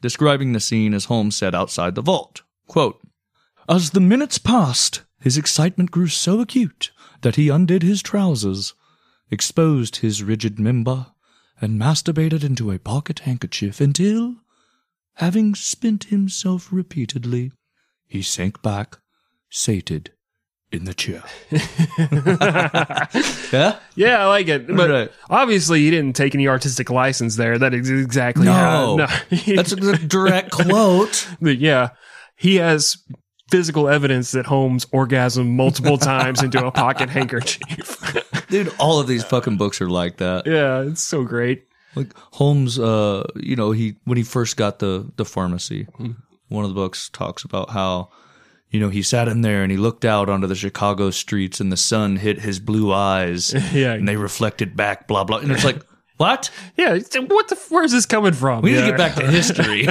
[0.00, 2.42] describing the scene as Holmes sat outside the vault.
[2.66, 3.00] Quote:
[3.68, 6.90] As the minutes passed, his excitement grew so acute
[7.20, 8.74] that he undid his trousers,
[9.30, 11.08] exposed his rigid member,
[11.60, 14.36] and masturbated into a pocket handkerchief until,
[15.14, 17.52] having spent himself repeatedly,
[18.06, 18.98] he sank back,
[19.50, 20.12] sated,
[20.72, 21.22] in the chair.
[23.52, 23.78] yeah?
[23.96, 24.66] Yeah, I like it.
[24.66, 25.10] But Right.
[25.28, 27.58] obviously, he didn't take any artistic license there.
[27.58, 28.52] That is exactly No.
[28.52, 28.96] how.
[28.96, 29.06] No.
[29.56, 31.28] That's a direct quote.
[31.40, 31.90] But yeah,
[32.36, 32.96] he has
[33.50, 38.46] physical evidence that Holmes orgasmed multiple times into a pocket handkerchief.
[38.48, 40.46] Dude, all of these fucking books are like that.
[40.46, 41.64] yeah, it's so great.
[41.96, 45.88] Like Holmes, uh, you know, he when he first got the the pharmacy,
[46.48, 48.10] one of the books talks about how,
[48.70, 51.72] you know, he sat in there and he looked out onto the Chicago streets and
[51.72, 55.38] the sun hit his blue eyes Yeah, and they reflected back, blah blah.
[55.38, 55.82] And it's like,
[56.16, 56.50] what?
[56.76, 56.94] yeah.
[56.94, 57.60] What the?
[57.68, 58.62] Where's this coming from?
[58.62, 58.84] We need yeah.
[58.84, 59.86] to get back to history.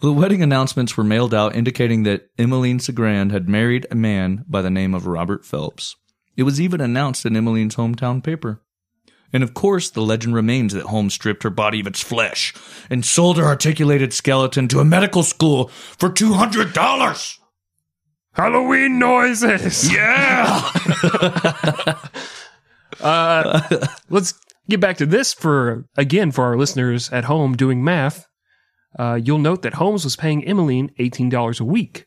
[0.00, 4.62] the wedding announcements were mailed out indicating that Emmeline Cigrand had married a man by
[4.62, 5.94] the name of Robert Phelps.
[6.36, 8.62] It was even announced in Emmeline's hometown paper.
[9.32, 12.54] And of course, the legend remains that Holmes stripped her body of its flesh
[12.88, 17.38] and sold her articulated skeleton to a medical school for $200.
[18.32, 19.92] Halloween noises.
[19.92, 20.70] Yeah!
[23.00, 23.60] Uh,
[24.08, 24.32] let's
[24.68, 28.26] get back to this for again for our listeners at home doing math.
[28.98, 32.06] Uh, you'll note that Holmes was paying Emmeline eighteen dollars a week,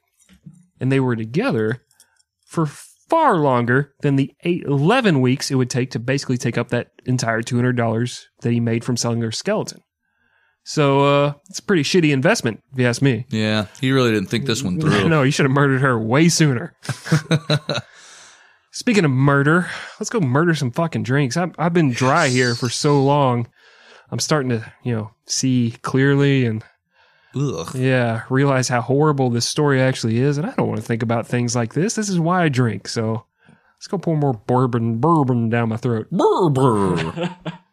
[0.80, 1.84] and they were together
[2.44, 2.68] for
[3.10, 6.88] far longer than the eight, 11 weeks it would take to basically take up that
[7.06, 9.82] entire two hundred dollars that he made from selling her skeleton.
[10.64, 13.26] So uh, it's a pretty shitty investment, if you ask me.
[13.30, 15.10] yeah, he really didn't think this one through.
[15.10, 16.76] no, you should have murdered her way sooner.
[18.72, 19.68] Speaking of murder,
[20.00, 21.36] let's go murder some fucking drinks.
[21.38, 23.48] I've, I've been dry here for so long.
[24.12, 26.64] I'm starting to, you know, see clearly and
[27.36, 27.76] Ugh.
[27.76, 30.38] yeah, realize how horrible this story actually is.
[30.38, 31.94] And I don't want to think about things like this.
[31.96, 32.88] This is why I drink.
[32.88, 33.26] So
[33.76, 36.08] let's go pour more bourbon, bourbon down my throat.
[36.12, 37.30] Bourbon.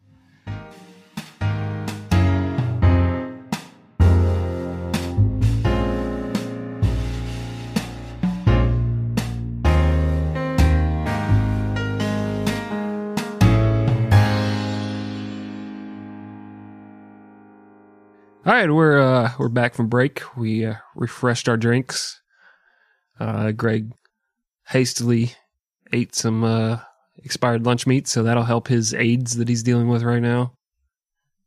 [18.46, 20.22] All right, we're uh, we're back from break.
[20.36, 22.20] We uh, refreshed our drinks.
[23.18, 23.90] Uh, Greg
[24.68, 25.32] hastily
[25.92, 26.78] ate some uh,
[27.24, 30.52] expired lunch meat, so that'll help his AIDS that he's dealing with right now.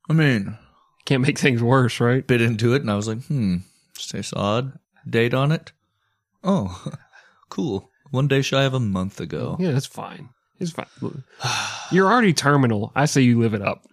[0.09, 0.57] I mean,
[1.05, 2.25] Can't make things worse, right?
[2.25, 3.57] bit into it and I was like, hmm,
[3.95, 4.77] this tastes odd.
[5.09, 5.71] Date on it?
[6.43, 6.83] Oh,
[7.49, 7.89] cool.
[8.11, 9.55] One day shy of a month ago.
[9.59, 10.29] Yeah, that's fine.
[10.59, 10.87] It's fine.
[11.91, 12.91] You're already terminal.
[12.95, 13.85] I say you live it up.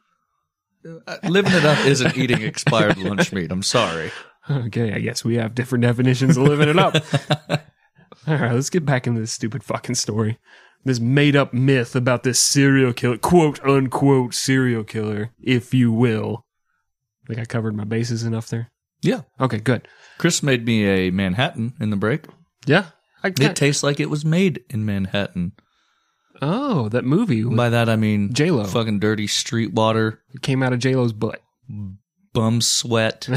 [1.06, 3.50] Uh, Living it up isn't eating expired lunch meat.
[3.50, 4.10] I'm sorry.
[4.48, 6.94] Okay, I guess we have different definitions of living it up.
[8.28, 10.38] All right, let's get back into this stupid fucking story.
[10.84, 16.44] This made up myth about this serial killer, quote unquote serial killer, if you will.
[17.24, 18.70] I think I covered my bases enough there.
[19.02, 19.22] Yeah.
[19.40, 19.88] Okay, good.
[20.18, 22.26] Chris made me a Manhattan in the break.
[22.66, 22.86] Yeah.
[23.24, 25.52] I, It tastes like it was made in Manhattan.
[26.42, 28.64] Oh, that movie with- By that I mean J-Lo.
[28.64, 31.40] fucking dirty street water, It came out of J-Lo's butt.
[32.32, 33.28] bum sweat,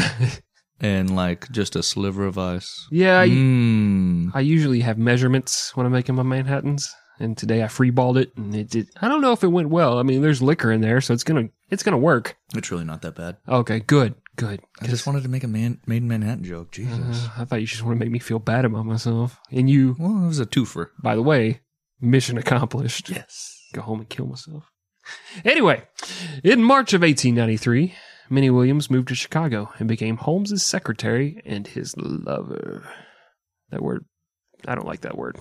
[0.80, 2.88] and like just a sliver of ice.
[2.92, 4.32] Yeah, I, Mmm.
[4.34, 8.56] I usually have measurements when I'm making my Manhattans, and today I freeballed it, and
[8.56, 8.90] it did.
[9.02, 10.00] I don't know if it went well.
[10.00, 12.38] I mean, there's liquor in there, so it's gonna it's gonna work.
[12.56, 13.38] It's really not that bad.
[13.48, 14.62] Okay, good, good.
[14.82, 16.72] I just wanted to make a man made in Manhattan joke.
[16.72, 17.26] Jesus.
[17.26, 19.38] Uh, I thought you just want to make me feel bad about myself.
[19.52, 20.88] And you, well, it was a twofer.
[21.02, 21.62] by the way,
[22.02, 23.10] mission accomplished.
[23.10, 23.56] Yes.
[23.74, 24.72] Go home and kill myself.
[25.44, 25.84] Anyway,
[26.44, 27.96] in March of 1893,
[28.30, 32.88] Minnie Williams moved to Chicago and became Holmes's secretary and his lover.
[33.72, 34.06] That word,
[34.68, 35.38] I don't like that word.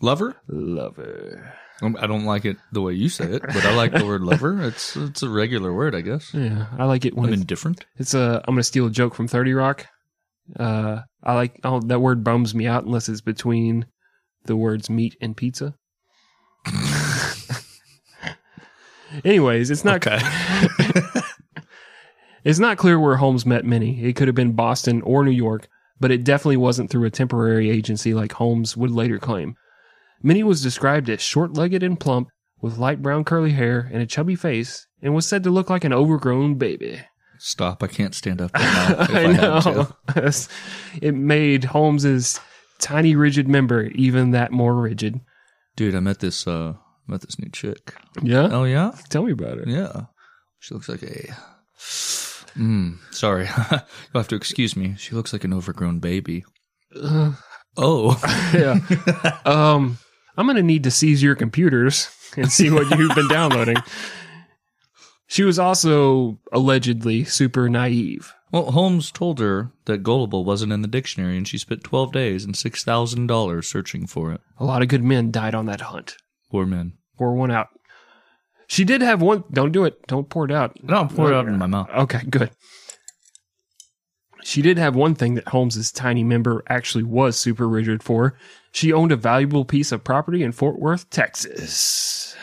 [0.00, 0.36] Lover?
[0.48, 1.54] Lover.
[1.80, 4.22] Um, I don't like it the way you say it, but I like the word
[4.22, 4.62] lover.
[4.62, 6.32] It's it's a regular word, I guess.
[6.32, 7.86] Yeah, I like it when I'm it's, indifferent.
[7.96, 8.42] it's a.
[8.46, 9.86] I'm gonna steal a joke from Thirty Rock.
[10.58, 13.86] Uh, I like oh, that word bums me out unless it's between
[14.44, 15.74] the words meat and pizza.
[19.24, 20.18] Anyways, it's not Okay.
[22.44, 24.02] it's not clear where Holmes met Minnie.
[24.04, 25.68] It could have been Boston or New York,
[26.00, 29.54] but it definitely wasn't through a temporary agency like Holmes would later claim.
[30.22, 32.28] Minnie was described as short-legged and plump,
[32.60, 35.84] with light brown curly hair and a chubby face, and was said to look like
[35.84, 37.00] an overgrown baby.
[37.38, 37.82] Stop.
[37.82, 38.62] I can't stand up right
[39.10, 39.88] I, I know.
[41.02, 42.38] it made Holmes's
[42.78, 45.20] tiny, rigid member even that more rigid.
[45.76, 46.74] Dude, I met this uh
[47.06, 47.94] met this new chick.
[48.22, 48.48] Yeah?
[48.52, 48.92] Oh yeah?
[49.08, 49.68] Tell me about it.
[49.68, 50.02] Yeah.
[50.60, 51.34] She looks like a
[52.56, 53.44] Mm, sorry.
[53.70, 53.80] You'll
[54.20, 54.94] have to excuse me.
[54.98, 56.44] She looks like an overgrown baby.
[56.94, 57.32] Uh,
[57.78, 58.20] Oh.
[58.54, 58.78] yeah.
[59.46, 59.96] um,
[60.36, 63.76] I'm going to need to seize your computers and see what you've been downloading.
[65.26, 68.34] She was also allegedly super naive.
[68.52, 72.44] Well, Holmes told her that gullible wasn't in the dictionary and she spent 12 days
[72.44, 74.42] and $6,000 searching for it.
[74.58, 76.16] A lot of good men died on that hunt.
[76.50, 76.92] Poor men.
[77.16, 77.68] Pour one out.
[78.66, 79.44] She did have one.
[79.50, 80.06] Don't do it.
[80.06, 80.76] Don't pour it out.
[80.82, 81.88] No, pour it out in my mouth.
[81.90, 82.50] Okay, good.
[84.42, 88.36] She did have one thing that Holmes's tiny member actually was super rigid for.
[88.70, 92.36] She owned a valuable piece of property in Fort Worth, Texas.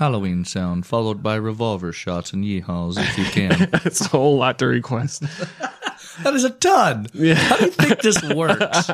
[0.00, 3.68] Halloween sound followed by revolver shots and yeehaws if you can.
[3.84, 5.20] That's a whole lot to request.
[6.22, 7.06] that is a ton.
[7.12, 7.34] Yeah.
[7.34, 8.90] How do you think this works?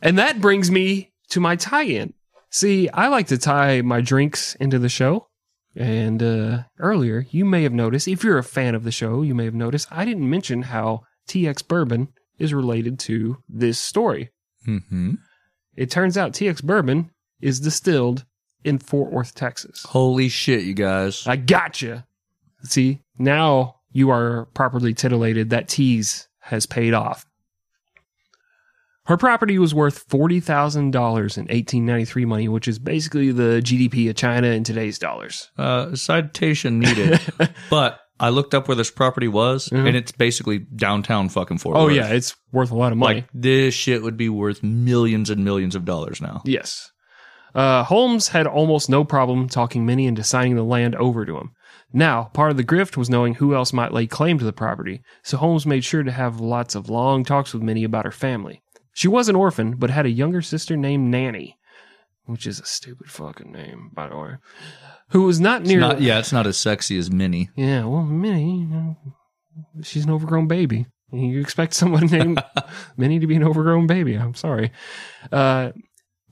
[0.00, 2.14] And that brings me to my tie-in.
[2.50, 5.26] See, I like to tie my drinks into the show.
[5.74, 9.34] And uh, earlier, you may have noticed, if you're a fan of the show, you
[9.34, 12.08] may have noticed I didn't mention how TX Bourbon
[12.38, 14.30] is related to this story.
[14.64, 15.14] hmm
[15.74, 17.10] It turns out TX Bourbon
[17.40, 18.24] is distilled
[18.66, 19.84] in Fort Worth, Texas.
[19.84, 21.26] Holy shit, you guys.
[21.26, 22.06] I gotcha.
[22.64, 25.50] See, now you are properly titillated.
[25.50, 27.24] That tease has paid off.
[29.06, 34.48] Her property was worth $40,000 in 1893 money, which is basically the GDP of China
[34.48, 35.48] in today's dollars.
[35.56, 37.20] Uh, citation needed.
[37.70, 39.86] but I looked up where this property was, Mhm.
[39.86, 41.92] and it's basically downtown fucking Fort Oh, Worth.
[41.92, 43.16] Oh, yeah, it's worth a lot of money.
[43.16, 46.42] Like, this shit would be worth millions and millions of dollars now.
[46.44, 46.90] Yes.
[47.56, 51.52] Uh, Holmes had almost no problem talking Minnie into signing the land over to him.
[51.92, 55.02] Now, part of the grift was knowing who else might lay claim to the property,
[55.22, 58.60] so Holmes made sure to have lots of long talks with Minnie about her family.
[58.92, 61.56] She was an orphan, but had a younger sister named Nanny.
[62.26, 64.34] which is a stupid fucking name, by the way,
[65.10, 65.80] who was not near.
[65.80, 67.50] Not, yeah, it's not as sexy as Minnie.
[67.56, 68.96] Yeah, well, Minnie, you know,
[69.82, 70.86] she's an overgrown baby.
[71.12, 72.42] You expect someone named
[72.96, 74.14] Minnie to be an overgrown baby.
[74.16, 74.72] I'm sorry.
[75.30, 75.70] Uh,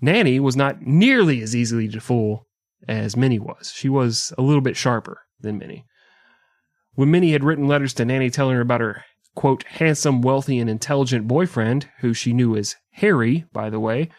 [0.05, 2.47] Nanny was not nearly as easily to fool
[2.87, 3.73] as Minnie was.
[3.75, 5.87] She was a little bit sharper than Minnie.
[6.95, 9.03] When Minnie had written letters to Nanny telling her about her,
[9.35, 14.11] quote, handsome, wealthy, and intelligent boyfriend, who she knew as Harry, by the way,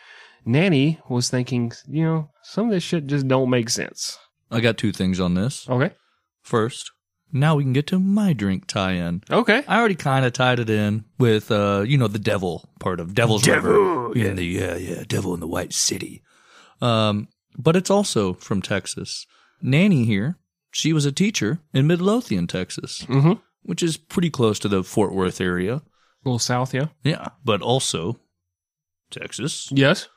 [0.43, 4.17] Nanny was thinking, you know, some of this shit just don't make sense.
[4.49, 5.69] I got two things on this.
[5.69, 5.93] Okay.
[6.41, 6.91] First,
[7.36, 9.21] now we can get to my drink tie-in.
[9.29, 9.63] Okay.
[9.67, 13.13] I already kind of tied it in with, uh, you know, the devil part of
[13.13, 14.17] Devil's Devil, River.
[14.17, 16.23] Yeah, the yeah, yeah, Devil in the White City.
[16.81, 17.27] Um,
[17.57, 19.25] but it's also from Texas.
[19.61, 20.38] Nanny here,
[20.71, 23.33] she was a teacher in Midlothian, Texas, Mm-hmm.
[23.63, 25.75] which is pretty close to the Fort Worth area.
[25.75, 25.81] A
[26.25, 26.88] little south, yeah.
[27.03, 28.19] Yeah, but also
[29.11, 30.07] Texas, Yes.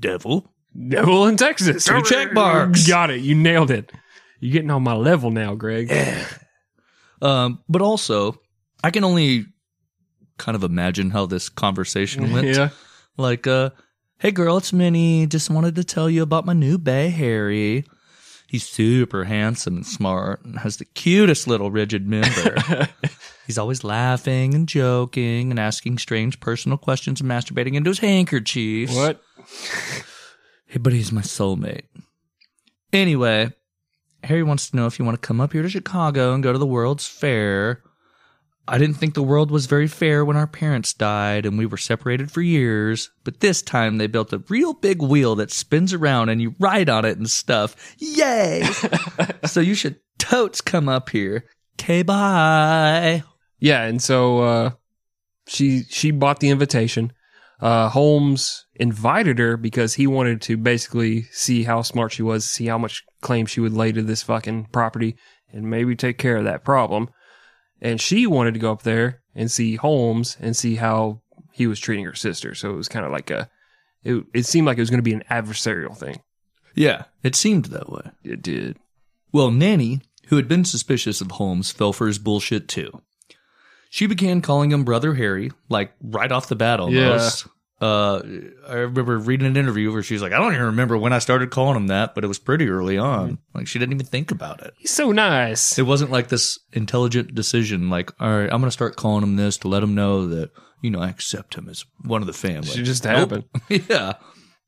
[0.00, 0.52] Devil.
[0.88, 1.84] Devil in Texas.
[1.84, 2.86] Two check marks.
[2.86, 3.20] Got it.
[3.20, 3.90] You nailed it.
[4.40, 5.90] You're getting on my level now, Greg.
[7.22, 8.38] Um, but also,
[8.84, 9.46] I can only
[10.38, 12.46] kind of imagine how this conversation went.
[12.46, 12.68] yeah.
[13.16, 13.70] Like, uh,
[14.18, 15.26] hey girl, it's Minnie.
[15.26, 17.84] Just wanted to tell you about my new bay, Harry.
[18.48, 22.88] He's super handsome and smart and has the cutest little rigid member.
[23.46, 28.94] He's always laughing and joking and asking strange personal questions and masturbating into his handkerchiefs.
[28.94, 29.20] What?
[30.66, 31.84] Hey, but he's my soulmate.
[32.92, 33.52] Anyway,
[34.26, 36.52] Harry wants to know if you want to come up here to Chicago and go
[36.52, 37.82] to the World's Fair.
[38.68, 41.76] I didn't think the world was very fair when our parents died and we were
[41.76, 46.30] separated for years, but this time they built a real big wheel that spins around
[46.30, 47.94] and you ride on it and stuff.
[47.98, 48.64] Yay!
[49.46, 51.44] so you should totes come up here.
[51.80, 53.22] Okay, bye.
[53.60, 54.70] Yeah, and so uh,
[55.46, 57.12] she she bought the invitation.
[57.60, 62.66] Uh, Holmes invited her because he wanted to basically see how smart she was, see
[62.66, 65.16] how much claim she would lay to this fucking property,
[65.52, 67.08] and maybe take care of that problem.
[67.80, 71.80] And she wanted to go up there and see Holmes and see how he was
[71.80, 72.54] treating her sister.
[72.54, 73.48] So it was kind of like a,
[74.04, 76.20] it, it seemed like it was going to be an adversarial thing.
[76.74, 78.10] Yeah, it seemed that way.
[78.22, 78.76] It did.
[79.32, 83.02] Well, Nanny, who had been suspicious of Holmes, fell for his bullshit too.
[83.96, 87.46] She began calling him Brother Harry, like right off the bat almost.
[87.80, 88.20] Uh,
[88.68, 91.50] I remember reading an interview where she's like, I don't even remember when I started
[91.50, 93.38] calling him that, but it was pretty early on.
[93.54, 94.74] Like she didn't even think about it.
[94.76, 95.78] He's so nice.
[95.78, 99.36] It wasn't like this intelligent decision, like, all right, I'm going to start calling him
[99.36, 100.50] this to let him know that,
[100.82, 102.68] you know, I accept him as one of the family.
[102.68, 103.44] It just happened.
[103.70, 104.16] yeah.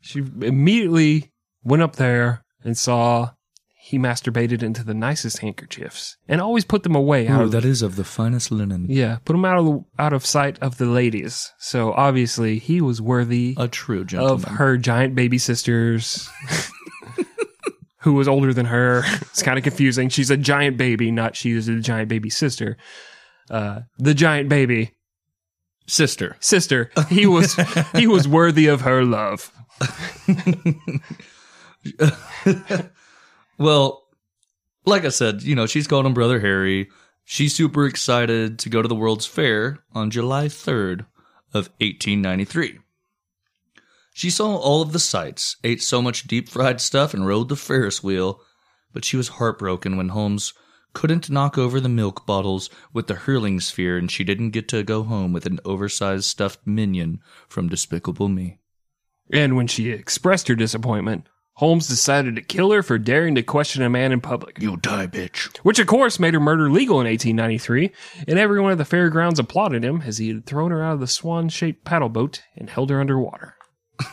[0.00, 3.32] She immediately went up there and saw
[3.88, 7.64] he masturbated into the nicest handkerchiefs and always put them away out Oh, of that
[7.64, 8.86] is of the finest linen.
[8.88, 11.52] yeah, put them out of the, out of sight of the ladies.
[11.58, 14.44] So obviously he was worthy A true gentleman.
[14.44, 16.28] of her giant baby sisters.
[18.02, 19.02] Who was older than her?
[19.22, 20.08] It's kind of confusing.
[20.10, 22.76] She's a giant baby, not she is a giant baby sister.
[23.50, 24.92] Uh, the giant baby
[25.86, 26.36] Sister.
[26.40, 26.90] sister.
[27.08, 27.54] He was
[27.96, 29.50] he was worthy of her love.
[33.58, 34.04] Well,
[34.84, 36.88] like I said, you know, she's called him Brother Harry.
[37.24, 41.00] She's super excited to go to the World's Fair on July 3rd
[41.52, 42.78] of 1893.
[44.14, 47.56] She saw all of the sights, ate so much deep fried stuff, and rode the
[47.56, 48.40] Ferris wheel,
[48.92, 50.54] but she was heartbroken when Holmes
[50.92, 54.82] couldn't knock over the milk bottles with the hurling sphere and she didn't get to
[54.82, 58.58] go home with an oversized stuffed minion from Despicable Me.
[59.30, 61.28] And when she expressed her disappointment,
[61.58, 65.08] Holmes decided to kill her for daring to question a man in public, You die,
[65.08, 65.56] bitch.
[65.64, 67.90] which of course made her murder legal in 1893,
[68.28, 71.08] and everyone at the fairgrounds applauded him as he had thrown her out of the
[71.08, 73.56] swan shaped paddle boat and held her underwater.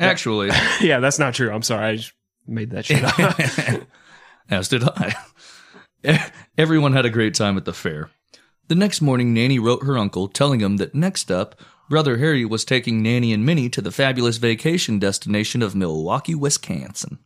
[0.00, 1.52] Actually, yeah, that's not true.
[1.52, 1.86] I'm sorry.
[1.86, 2.12] I just
[2.46, 3.86] made that shit up.
[4.50, 5.14] As did I.
[6.58, 8.10] Everyone had a great time at the fair.
[8.66, 11.54] The next morning, Nanny wrote her uncle, telling him that next up,
[11.88, 17.18] Brother Harry was taking Nanny and Minnie to the fabulous vacation destination of Milwaukee, Wisconsin.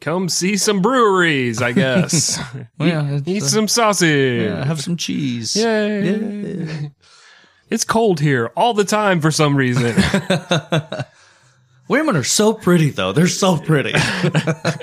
[0.00, 2.40] Come see some breweries, I guess.
[2.80, 4.42] Yeah, eat, eat uh, some sausage.
[4.42, 5.54] Yeah, have some cheese.
[5.54, 6.64] Yay.
[6.64, 6.88] Yeah.
[7.70, 9.94] It's cold here all the time for some reason.
[11.88, 13.12] Women are so pretty, though.
[13.12, 13.94] They're so pretty.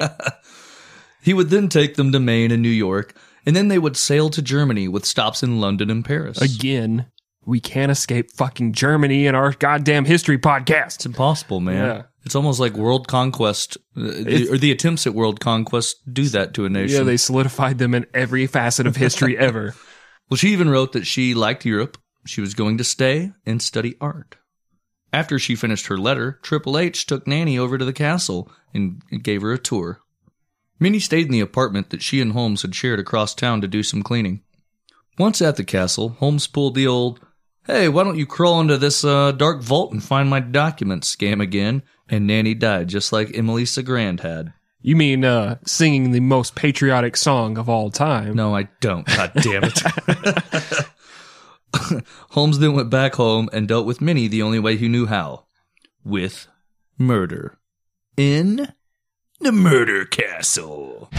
[1.22, 3.14] he would then take them to Maine and New York,
[3.46, 6.42] and then they would sail to Germany with stops in London and Paris.
[6.42, 7.08] Again,
[7.50, 10.96] we can't escape fucking Germany in our goddamn history podcast.
[10.96, 11.86] It's impossible, man.
[11.86, 12.04] Yeah.
[12.24, 14.04] It's almost like world conquest, or
[14.58, 16.98] the attempts at world conquest do that to a nation.
[16.98, 19.74] Yeah, they solidified them in every facet of history ever.
[20.30, 21.98] well, she even wrote that she liked Europe.
[22.26, 24.36] She was going to stay and study art.
[25.12, 29.42] After she finished her letter, Triple H took Nanny over to the castle and gave
[29.42, 30.02] her a tour.
[30.80, 33.82] Minnie stayed in the apartment that she and Holmes had shared across town to do
[33.82, 34.44] some cleaning.
[35.18, 37.20] Once at the castle, Holmes pulled the old,
[37.70, 41.42] hey, why don't you crawl into this uh, dark vault and find my documents scam
[41.42, 44.54] again, and Nanny died just like Emily Cigrand had.
[44.82, 48.34] You mean uh, singing the most patriotic song of all time?
[48.34, 49.06] No, I don't.
[49.06, 49.82] God damn it.
[52.32, 55.46] Holmes then went back home and dealt with Minnie the only way he knew how
[56.04, 56.48] with
[56.98, 57.60] murder.
[58.18, 58.74] In
[59.40, 61.10] the murder castle.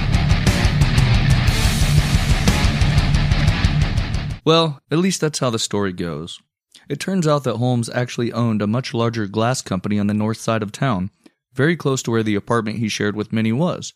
[4.45, 6.41] Well, at least that's how the story goes.
[6.89, 10.39] It turns out that Holmes actually owned a much larger glass company on the north
[10.39, 11.11] side of town,
[11.53, 13.93] very close to where the apartment he shared with Minnie was.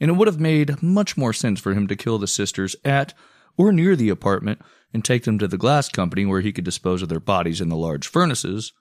[0.00, 3.14] And it would have made much more sense for him to kill the sisters at
[3.56, 4.60] or near the apartment
[4.92, 7.68] and take them to the glass company where he could dispose of their bodies in
[7.68, 8.72] the large furnaces,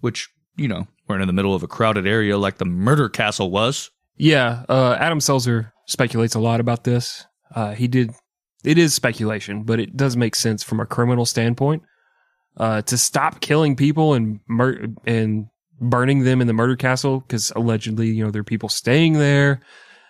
[0.00, 3.50] which, you know, weren't in the middle of a crowded area like the murder castle
[3.50, 3.90] was.
[4.16, 7.24] Yeah, uh, Adam Selzer speculates a lot about this.
[7.54, 8.12] Uh, he did.
[8.64, 11.82] It is speculation, but it does make sense from a criminal standpoint.
[12.56, 15.46] Uh, to stop killing people and mur- and
[15.80, 19.60] burning them in the murder castle because allegedly, you know, there are people staying there.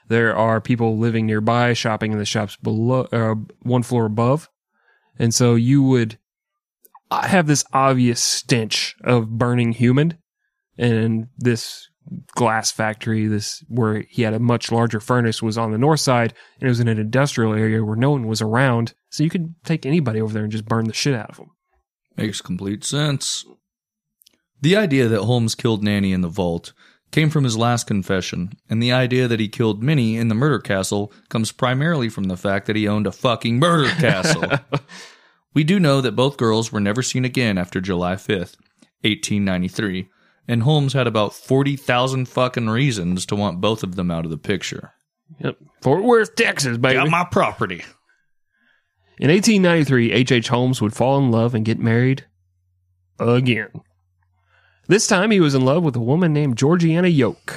[0.09, 4.49] There are people living nearby, shopping in the shops below, uh, one floor above,
[5.19, 6.19] and so you would
[7.13, 10.19] have this obvious stench of burning human,
[10.77, 11.89] and this
[12.35, 16.35] glass factory, this where he had a much larger furnace, was on the north side,
[16.61, 19.55] and it was in an industrial area where no one was around, so you could
[19.65, 21.51] take anybody over there and just burn the shit out of them.
[22.17, 23.45] Makes complete sense.
[24.61, 26.73] The idea that Holmes killed Nanny in the vault
[27.11, 30.59] came from his last confession, and the idea that he killed Minnie in the murder
[30.59, 34.45] castle comes primarily from the fact that he owned a fucking murder castle.
[35.55, 38.57] we do know that both girls were never seen again after July 5th,
[39.03, 40.09] 1893,
[40.51, 44.37] and Holmes had about 40,000 fucking reasons to want both of them out of the
[44.37, 44.93] picture.
[45.39, 46.97] Yep, Fort Worth, Texas, baby.
[46.97, 47.85] Got my property.
[49.21, 50.33] In 1893, H.H.
[50.33, 50.49] H.
[50.49, 52.25] Holmes would fall in love and get married
[53.21, 53.69] again.
[54.89, 57.57] This time he was in love with a woman named Georgiana Yoke.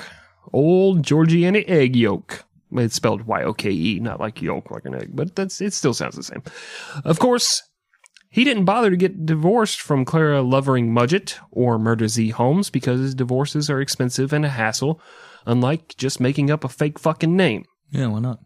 [0.52, 2.46] Old Georgiana Egg Yolk.
[2.74, 5.74] It's spelled Y O K E, not like yolk like an egg, but that's it
[5.74, 6.44] still sounds the same.
[7.06, 7.64] Of course,
[8.34, 13.13] he didn't bother to get divorced from Clara Lovering Mudgett or Murder Z Holmes because
[13.13, 14.99] divorces are expensive and a hassle,
[15.45, 17.63] unlike just making up a fake fucking name.
[17.91, 18.39] Yeah, why not?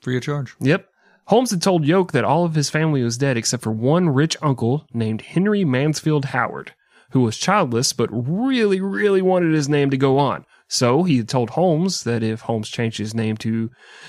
[0.00, 0.56] Free of charge.
[0.60, 0.88] Yep.
[1.26, 4.38] Holmes had told Yoke that all of his family was dead except for one rich
[4.40, 6.72] uncle named Henry Mansfield Howard,
[7.10, 10.46] who was childless but really, really wanted his name to go on.
[10.66, 13.68] So he had told Holmes that if Holmes changed his name to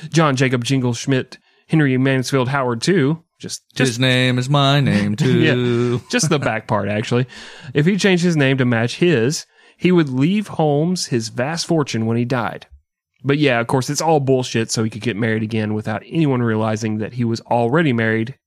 [0.10, 5.16] John Jacob Jingle Schmidt Henry Mansfield Howard too, just just His name is my name
[5.18, 5.40] too.
[5.40, 7.28] yeah, just the back part actually.
[7.74, 9.46] If he changed his name to match his,
[9.78, 12.68] he would leave Holmes his vast fortune when he died.
[13.24, 16.42] But yeah, of course, it's all bullshit so he could get married again without anyone
[16.42, 18.38] realizing that he was already married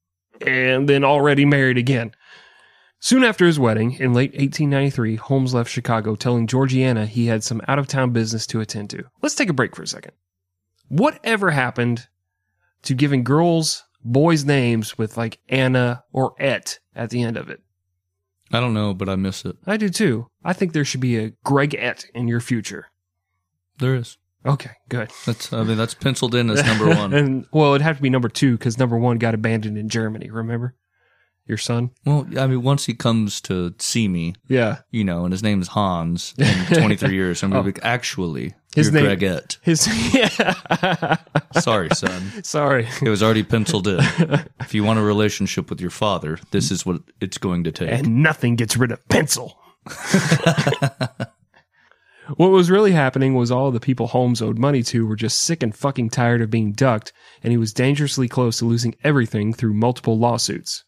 [0.41, 2.13] and then already married again.
[3.03, 7.63] Soon after his wedding, in late 1893, Holmes left Chicago telling Georgiana he had some
[7.67, 9.05] out of town business to attend to.
[9.23, 10.13] Let's take a break for a second.
[10.89, 12.09] Whatever happened
[12.83, 17.61] to giving girls boys' names with like Anna or Et at the end of it?
[18.53, 19.57] I don't know, but I miss it.
[19.67, 20.27] I do too.
[20.45, 22.87] I think there should be a Greg Et in your future.
[23.79, 24.19] There is.
[24.45, 25.11] Okay, good.
[25.27, 27.13] That's I mean that's penciled in as number one.
[27.13, 30.31] and well, it'd have to be number two because number one got abandoned in Germany.
[30.31, 30.75] Remember
[31.51, 31.91] your son?
[32.07, 35.61] well, I mean once he comes to see me, Yeah, you know, and his name
[35.61, 36.47] is Hans in
[36.81, 37.75] 23 years, I'm gonna be oh.
[37.75, 39.59] like, actually, His name- Gregette.
[39.61, 41.17] his yeah.
[41.61, 42.43] Sorry, son.
[42.43, 42.89] Sorry.
[43.03, 43.99] It was already penciled in.
[44.61, 47.91] if you want a relationship with your father, this is what it's going to take.
[47.91, 49.59] and nothing gets rid of pencil.
[52.37, 55.63] what was really happening was all the people Holmes owed money to were just sick
[55.63, 59.75] and fucking tired of being ducked, and he was dangerously close to losing everything through
[59.75, 60.85] multiple lawsuits.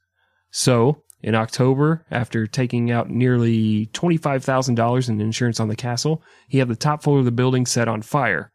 [0.53, 6.69] So, in October, after taking out nearly $25,000 in insurance on the castle, he had
[6.69, 8.53] the top floor of the building set on fire.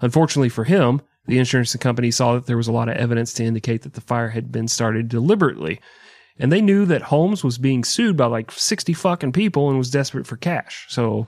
[0.00, 3.44] Unfortunately for him, the insurance company saw that there was a lot of evidence to
[3.44, 5.80] indicate that the fire had been started deliberately
[6.38, 9.90] and they knew that Holmes was being sued by like 60 fucking people and was
[9.90, 10.86] desperate for cash.
[10.88, 11.26] So,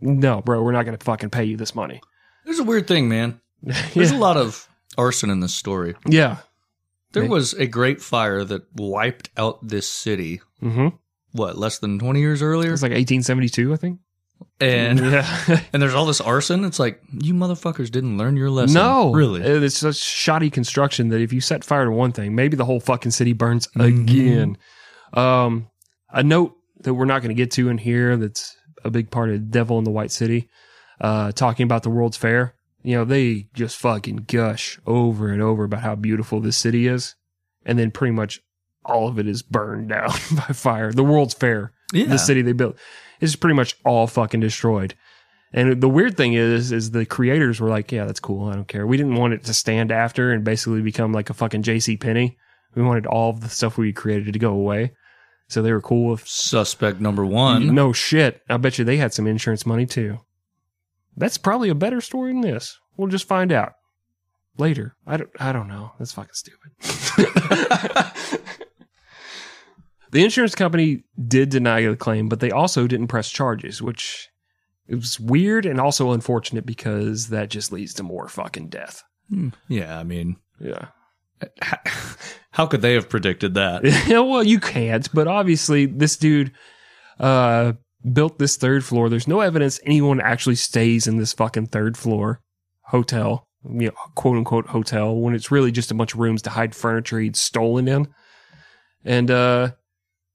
[0.00, 2.00] no, bro, we're not going to fucking pay you this money.
[2.44, 3.40] There's a weird thing, man.
[3.62, 5.94] There's a lot of arson in this story.
[6.06, 6.38] Yeah.
[7.14, 10.40] There was a great fire that wiped out this city.
[10.62, 10.88] Mm-hmm.
[11.32, 12.70] What, less than 20 years It earlier?
[12.70, 13.98] was like 1872, I think.
[14.60, 15.60] And yeah.
[15.72, 16.64] and there's all this arson.
[16.64, 18.74] It's like you motherfuckers didn't learn your lesson.
[18.74, 19.12] no.
[19.12, 19.40] really.
[19.42, 22.80] It's such shoddy construction that if you set fire to one thing, maybe the whole
[22.80, 24.02] fucking city burns Mhm.
[24.08, 24.58] again.
[25.12, 25.68] Um,
[26.10, 29.30] a note that we're not going to get to in here that's a big part
[29.30, 30.48] of Devil in the White City,
[31.00, 32.53] uh, talking about the World's Fair.
[32.84, 37.16] You know, they just fucking gush over and over about how beautiful this city is.
[37.66, 38.40] And then pretty much
[38.84, 40.92] all of it is burned down by fire.
[40.92, 42.06] The World's Fair, Yeah.
[42.06, 42.76] the city they built,
[43.20, 44.94] is pretty much all fucking destroyed.
[45.52, 48.48] And the weird thing is, is the creators were like, yeah, that's cool.
[48.48, 48.86] I don't care.
[48.86, 52.36] We didn't want it to stand after and basically become like a fucking JC Penney.
[52.74, 54.92] We wanted all of the stuff we created to go away.
[55.48, 57.72] So they were cool with Suspect number one.
[57.74, 58.42] no shit.
[58.48, 60.18] I bet you they had some insurance money too.
[61.16, 62.78] That's probably a better story than this.
[62.96, 63.72] We'll just find out
[64.58, 64.94] later.
[65.06, 65.30] I don't.
[65.38, 65.92] I don't know.
[65.98, 66.72] That's fucking stupid.
[70.10, 74.28] the insurance company did deny the claim, but they also didn't press charges, which
[74.86, 79.02] it was weird and also unfortunate because that just leads to more fucking death.
[79.68, 80.88] Yeah, I mean, Yeah.
[82.52, 83.82] how could they have predicted that?
[84.08, 86.52] Well, you can't, but obviously this dude
[87.18, 87.72] uh
[88.12, 89.08] built this third floor.
[89.08, 92.40] There's no evidence anyone actually stays in this fucking third floor
[92.82, 96.50] hotel, you know, quote unquote hotel, when it's really just a bunch of rooms to
[96.50, 98.08] hide furniture he'd stolen in.
[99.04, 99.72] And uh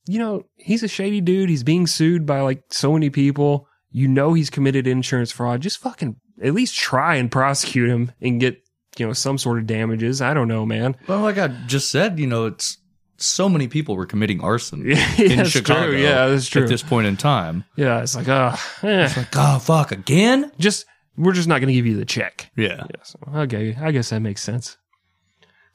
[0.07, 1.49] you know, he's a shady dude.
[1.49, 3.67] He's being sued by like so many people.
[3.91, 5.61] You know he's committed insurance fraud.
[5.61, 8.57] Just fucking at least try and prosecute him and get,
[8.97, 10.19] you know, some sort of damages.
[10.19, 10.95] I don't know, man.
[11.07, 12.77] Well, like I just said, you know, it's
[13.21, 15.87] so many people were committing arson Yeah, in Chicago.
[15.87, 15.97] true.
[15.97, 16.63] Yeah, that's true.
[16.63, 19.11] At this point in time, Yeah, it's like, uh, eh.
[19.15, 20.51] like, oh fuck, again?
[20.59, 20.85] just
[21.17, 22.49] we're just not going to give you the check.
[22.55, 22.83] Yeah.
[22.97, 23.15] Yes.
[23.35, 24.77] Okay, I guess that makes sense.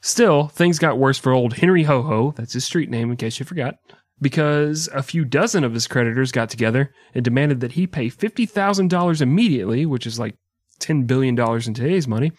[0.01, 2.33] Still, things got worse for old Henry Ho Ho.
[2.35, 3.75] That's his street name, in case you forgot.
[4.21, 8.45] Because a few dozen of his creditors got together and demanded that he pay fifty
[8.45, 10.35] thousand dollars immediately, which is like
[10.79, 12.31] ten billion dollars in today's money,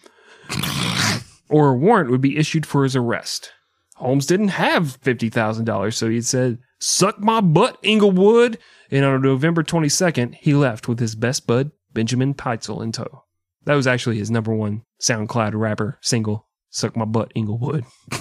[1.49, 3.51] or a warrant would be issued for his arrest.
[3.97, 8.59] Holmes didn't have fifty thousand dollars, so he said, "Suck my butt, Englewood."
[8.91, 13.23] And on November twenty second, he left with his best bud, Benjamin Pitezel, in tow.
[13.65, 17.85] That was actually his number one SoundCloud rapper single, "Suck My Butt, Englewood."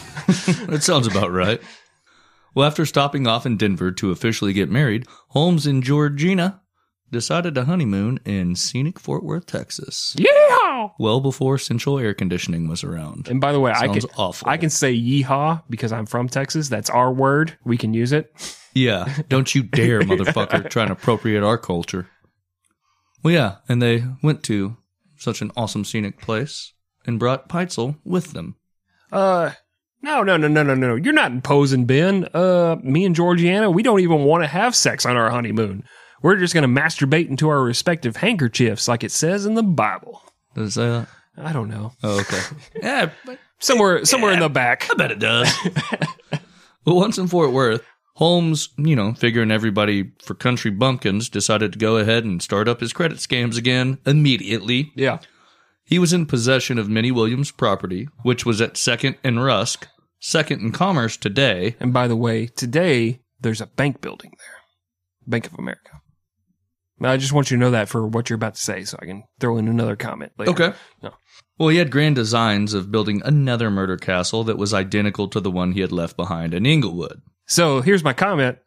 [0.66, 1.62] That sounds about right.
[2.52, 6.62] Well, after stopping off in Denver to officially get married, Holmes and Georgina
[7.10, 10.14] decided to honeymoon in scenic Fort Worth, Texas.
[10.18, 10.88] Yeah.
[10.98, 13.28] Well before central air conditioning was around.
[13.28, 14.48] And by the way, I can awful.
[14.48, 16.68] I can say yeehaw because I'm from Texas.
[16.68, 17.56] That's our word.
[17.64, 18.32] We can use it.
[18.76, 22.10] Yeah, don't you dare, motherfucker, try and appropriate our culture.
[23.22, 24.76] Well, yeah, and they went to
[25.16, 26.74] such an awesome scenic place
[27.06, 28.56] and brought Pitezel with them.
[29.10, 29.52] Uh,
[30.02, 30.94] no, no, no, no, no, no.
[30.94, 32.28] You're not imposing, Ben.
[32.34, 35.84] Uh, me and Georgiana, we don't even want to have sex on our honeymoon.
[36.22, 40.22] We're just going to masturbate into our respective handkerchiefs, like it says in the Bible.
[40.54, 41.08] Does that?
[41.36, 41.92] I don't know.
[42.02, 42.40] Oh, okay.
[42.82, 44.86] yeah, but Somewhere, somewhere in the back.
[44.90, 45.50] I bet it does.
[46.30, 51.78] but once in Fort Worth, Holmes, you know, figuring everybody for country bumpkins, decided to
[51.78, 54.92] go ahead and start up his credit scams again immediately.
[54.94, 55.18] Yeah.
[55.84, 59.88] He was in possession of Minnie Williams' property, which was at Second and Rusk,
[60.18, 61.76] Second and Commerce today.
[61.78, 64.56] And by the way, today there's a bank building there,
[65.26, 66.02] Bank of America.
[67.00, 69.06] I just want you to know that for what you're about to say, so I
[69.06, 70.50] can throw in another comment later.
[71.02, 71.12] No.
[71.58, 75.50] Well, he had grand designs of building another murder castle that was identical to the
[75.50, 77.20] one he had left behind in Englewood.
[77.46, 78.58] So here's my comment.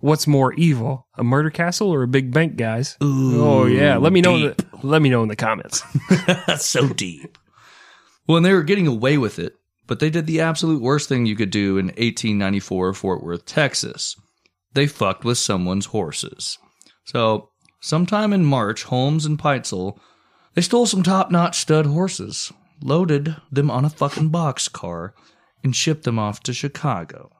[0.00, 2.96] What's more evil, a murder castle or a big bank, guys?
[3.00, 4.34] oh yeah, let me know.
[4.34, 5.82] In the, let me know in the comments.
[6.58, 7.38] So deep.
[8.26, 9.54] Well, and they were getting away with it,
[9.86, 14.16] but they did the absolute worst thing you could do in 1894 Fort Worth, Texas.
[14.74, 16.58] They fucked with someone's horses.
[17.04, 17.50] So,
[17.82, 19.98] sometime in March, Holmes and Pitezel,
[20.54, 22.52] they stole some top-notch stud horses,
[22.82, 25.14] loaded them on a fucking box car,
[25.62, 27.30] and shipped them off to Chicago.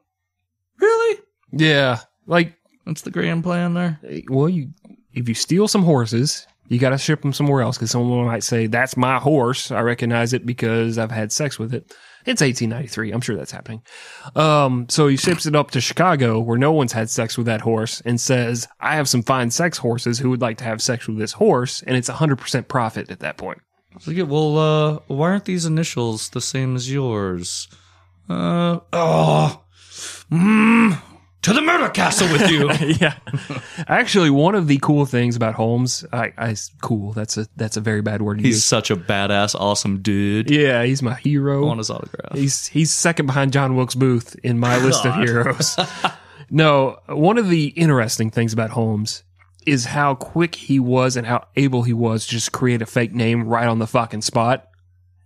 [0.78, 1.20] Really?
[1.52, 2.55] yeah, like
[2.85, 4.01] That's the grand plan there?
[4.06, 4.70] Eh, well, you
[5.12, 8.44] if you steal some horses, you got to ship them somewhere else because someone might
[8.44, 9.70] say that's my horse.
[9.70, 11.94] I recognize it because I've had sex with it.
[12.24, 13.12] It's 1893.
[13.12, 13.82] I'm sure that's happening.
[14.36, 17.61] Um, so he ships it up to Chicago where no one's had sex with that
[17.61, 21.09] horse and says, I have some fine sex horses who would like to have sex
[21.09, 21.82] with this horse.
[21.82, 23.61] And it's 100% profit at that point.
[24.01, 27.69] So, well, uh, why aren't these initials the same as yours?
[28.28, 29.62] Uh, oh,
[30.31, 31.03] mm,
[31.43, 32.70] to the murder castle with you.
[33.01, 33.14] yeah.
[33.89, 37.12] Actually, one of the cool things about Holmes, I, I, cool.
[37.12, 38.64] That's a, that's a very bad word to He's use.
[38.64, 40.51] such a badass, awesome dude.
[40.51, 40.85] Yeah.
[40.85, 41.64] He's my hero.
[41.64, 42.32] I want his autograph.
[42.36, 45.77] He's he's second behind John Wilkes Booth in my list of heroes.
[46.51, 49.23] no, one of the interesting things about Holmes
[49.66, 53.12] is how quick he was and how able he was to just create a fake
[53.14, 54.69] name right on the fucking spot.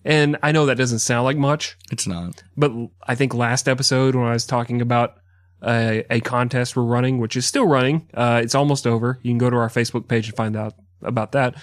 [0.04, 2.44] And I know that doesn't sound like much, It's not.
[2.56, 2.70] but
[3.08, 5.16] I think last episode when I was talking about
[5.62, 8.08] a, a contest we're running, which is still running.
[8.14, 9.18] Uh, it's almost over.
[9.22, 11.54] You can go to our Facebook page and find out about that.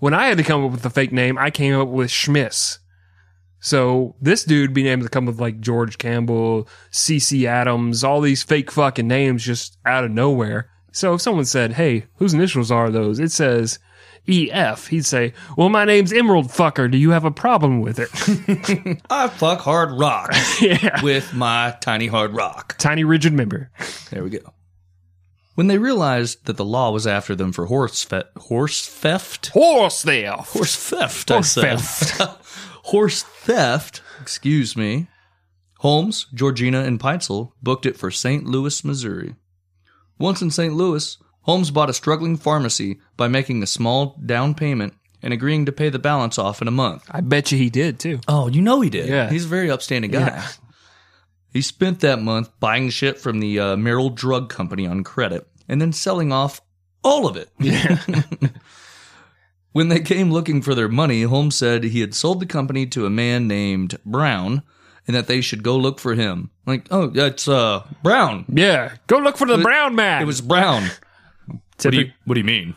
[0.00, 2.78] When I had to come up with a fake name, I came up with Schmiss.
[3.60, 8.42] So this dude being able to come with like George Campbell, CC Adams, all these
[8.42, 10.68] fake fucking names just out of nowhere.
[10.92, 13.78] So if someone said, "Hey, whose initials are those?" It says
[14.28, 14.86] EF.
[14.88, 16.90] He'd say, "Well, my name's Emerald Fucker.
[16.90, 21.02] Do you have a problem with it?" I fuck hard rock yeah.
[21.02, 22.76] with my tiny hard rock.
[22.78, 23.70] Tiny rigid member.
[24.10, 24.38] There we go.
[25.54, 30.02] When they realized that the law was after them for horse fe- horse theft, Horse
[30.02, 30.48] theft.
[30.52, 32.28] horse theft, Horse I said.
[32.84, 35.06] horse theft, excuse me.
[35.78, 38.44] Holmes, Georgina, and Pitezel booked it for St.
[38.46, 39.34] Louis, Missouri.
[40.18, 40.72] Once in St.
[40.74, 45.72] Louis, Holmes bought a struggling pharmacy by making a small down payment and agreeing to
[45.72, 47.04] pay the balance off in a month.
[47.10, 48.20] I bet you he did too.
[48.28, 49.08] Oh, you know he did.
[49.08, 49.30] Yeah.
[49.30, 50.26] He's a very upstanding guy.
[50.26, 50.48] Yeah.
[51.52, 55.80] He spent that month buying shit from the uh, Merrell Drug Company on credit and
[55.80, 56.60] then selling off
[57.02, 57.48] all of it.
[57.58, 57.98] Yeah.
[59.74, 63.06] When they came looking for their money, Holmes said he had sold the company to
[63.06, 64.62] a man named Brown
[65.04, 66.50] and that they should go look for him.
[66.64, 68.44] Like, oh, it's uh Brown.
[68.48, 68.94] yeah.
[69.08, 70.22] Go look for the brown man.
[70.22, 70.90] It was Brown.
[71.82, 72.74] What do you, what do you mean?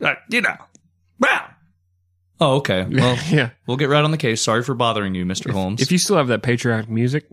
[0.00, 0.56] Uh, you know,
[1.18, 1.50] Brown.
[2.40, 2.84] Oh, okay.
[2.90, 3.50] Well, yeah.
[3.66, 4.42] we'll get right on the case.
[4.42, 5.50] Sorry for bothering you, Mr.
[5.50, 5.80] Holmes.
[5.80, 7.26] If you still have that patriotic music,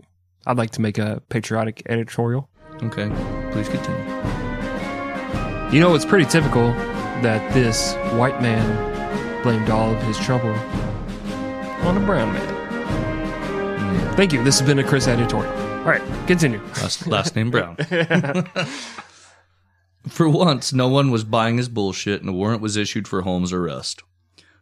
[0.46, 2.48] I'd like to make a patriotic editorial.
[2.82, 3.08] okay,
[3.52, 4.04] please continue.
[5.72, 6.68] You know, it's pretty typical
[7.22, 10.50] that this white man blamed all of his trouble
[11.86, 14.14] on a brown man.
[14.14, 14.42] Thank you.
[14.44, 15.52] This has been a Chris editorial.
[15.80, 16.60] All right, continue.
[16.76, 17.76] Last, last name Brown.
[20.08, 23.52] For once, no one was buying his bullshit, and a warrant was issued for Holmes'
[23.52, 24.02] arrest.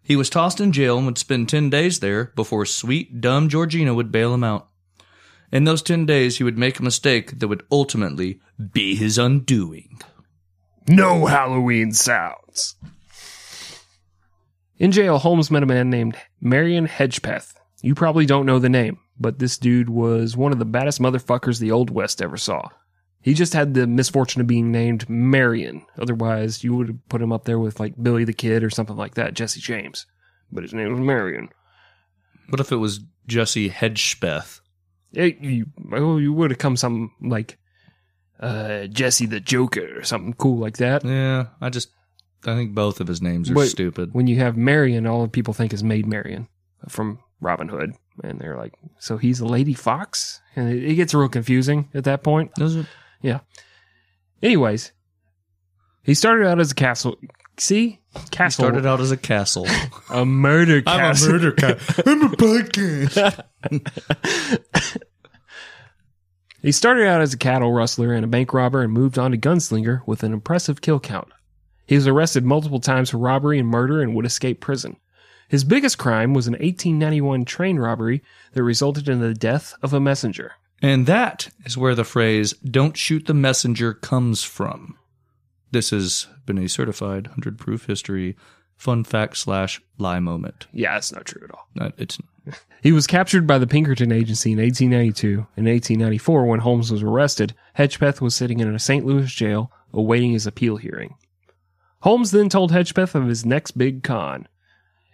[0.03, 3.95] He was tossed in jail and would spend 10 days there before sweet, dumb Georgina
[3.95, 4.69] would bail him out.
[5.53, 8.41] In those 10 days, he would make a mistake that would ultimately
[8.73, 10.01] be his undoing.
[10.89, 12.77] No Halloween sounds.
[14.79, 17.55] In jail, Holmes met a man named Marion Hedgepeth.
[17.83, 21.61] You probably don't know the name, but this dude was one of the baddest motherfuckers
[21.61, 22.69] the Old West ever saw.
[23.23, 25.87] He just had the misfortune of being named Marion.
[25.97, 28.97] Otherwise, you would have put him up there with like Billy the Kid or something
[28.97, 30.07] like that, Jesse James.
[30.51, 31.49] But his name was Marion.
[32.49, 34.61] What if it was Jesse Hedgespeth?
[35.13, 37.59] It, you, oh, you would have come something like
[38.41, 41.05] uh, Jesse the Joker or something cool like that.
[41.05, 41.91] Yeah, I just,
[42.45, 44.15] I think both of his names are But stupid.
[44.15, 46.49] When you have Marion, all people think is Maid Marian
[46.89, 47.95] from Robin Hood.
[48.25, 50.41] And they're like, so he's a Lady Fox?
[50.57, 52.53] And it, it gets real confusing at that point.
[52.57, 52.87] Does it?
[54.43, 54.93] Anyways,
[56.03, 57.17] he started out as a castle.
[57.59, 58.01] See?
[58.15, 58.65] He Castle.
[58.65, 59.67] started out as a castle.
[60.11, 61.39] a murder castle.
[61.53, 61.69] guy.
[62.07, 63.45] I'm a podcast.
[66.63, 69.37] He started out as a cattle rustler and a bank robber and moved on to
[69.37, 71.27] gunslinger with an impressive kill count.
[71.87, 74.97] He was arrested multiple times for robbery and murder and would escape prison.
[75.49, 78.23] His biggest crime was an 1891 train robbery
[78.53, 80.53] that resulted in the death of a messenger.
[80.83, 84.99] And that is where the phrase "don't shoot the messenger" comes from.
[85.71, 88.37] This has been a certified hundred proof history
[88.83, 90.67] fun fact slash lie moment.
[90.73, 91.69] Yeah, it's not true at all.
[91.81, 92.19] Uh, it's
[92.83, 95.29] He was captured by the Pinkerton Agency in 1892.
[95.57, 99.07] In 1894, when Holmes was arrested, Hedgepeth was sitting in a St.
[99.07, 101.15] Louis jail awaiting his appeal hearing.
[102.01, 104.49] Holmes then told Hedgepeth of his next big con.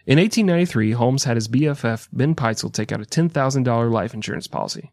[0.06, 4.90] In 1893, Holmes had his BFF, Ben Pitezel, take out a $10,000 life insurance policy.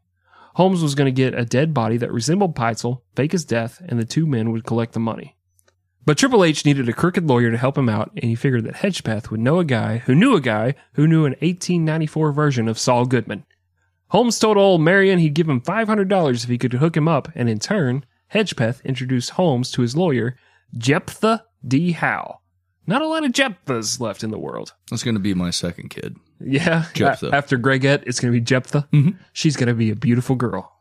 [0.56, 4.00] Holmes was going to get a dead body that resembled Pitezel, fake his death, and
[4.00, 5.36] the two men would collect the money.
[6.06, 8.76] But Triple H needed a crooked lawyer to help him out, and he figured that
[8.76, 12.80] Hedgepeth would know a guy who knew a guy who knew an 1894 version of
[12.80, 13.44] Saul Goodman.
[14.10, 17.50] Holmes told old Marion he'd give him $500 if he could hook him up, and
[17.50, 20.38] in turn, Hedgepeth introduced Holmes to his lawyer,
[20.78, 21.92] Jephthah D.
[21.92, 22.40] Howe.
[22.88, 24.74] Not a lot of Jephthahs left in the world.
[24.90, 26.16] that's going to be my second kid.
[26.40, 26.86] Yeah.
[26.94, 27.30] Jephthah.
[27.30, 28.88] a- after Gregette, it's going to be Jephthah.
[28.92, 29.16] Mhm.
[29.34, 30.72] She's going to be a beautiful girl.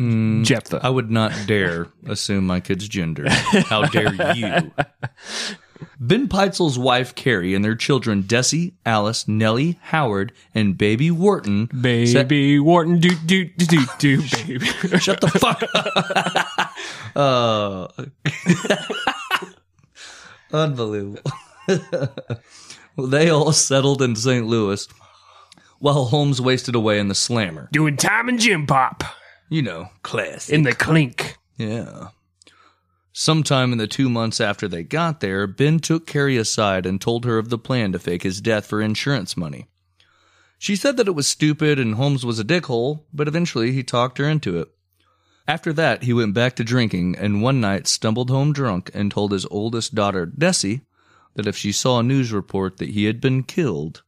[0.00, 0.80] Mm, Jephthah.
[0.82, 3.28] I would not dare assume my kid's gender.
[3.28, 4.72] How dare you?
[6.00, 11.68] Ben Pitezel's wife Carrie and their children Dessie, Alice, Nellie, Howard, and baby Wharton.
[12.06, 14.66] set- Baby Wharton, do do do do do, baby.
[14.98, 16.72] Shut the fuck up.
[17.16, 17.88] uh,
[20.52, 21.20] unbelievable.
[22.98, 24.46] they all settled in St.
[24.46, 24.86] Louis
[25.78, 27.68] while Holmes wasted away in the slammer.
[27.72, 29.02] Doing time and gym pop
[29.48, 30.48] You know, class.
[30.48, 31.36] in the clink.
[31.58, 32.08] Yeah.
[33.12, 37.24] Sometime in the two months after they got there, Ben took Carrie aside and told
[37.24, 39.66] her of the plan to fake his death for insurance money.
[40.58, 44.18] She said that it was stupid and Holmes was a dickhole, but eventually he talked
[44.18, 44.68] her into it.
[45.46, 49.32] After that, he went back to drinking and one night stumbled home drunk and told
[49.32, 50.82] his oldest daughter, Dessie,
[51.34, 54.02] that if she saw a news report that he had been killed,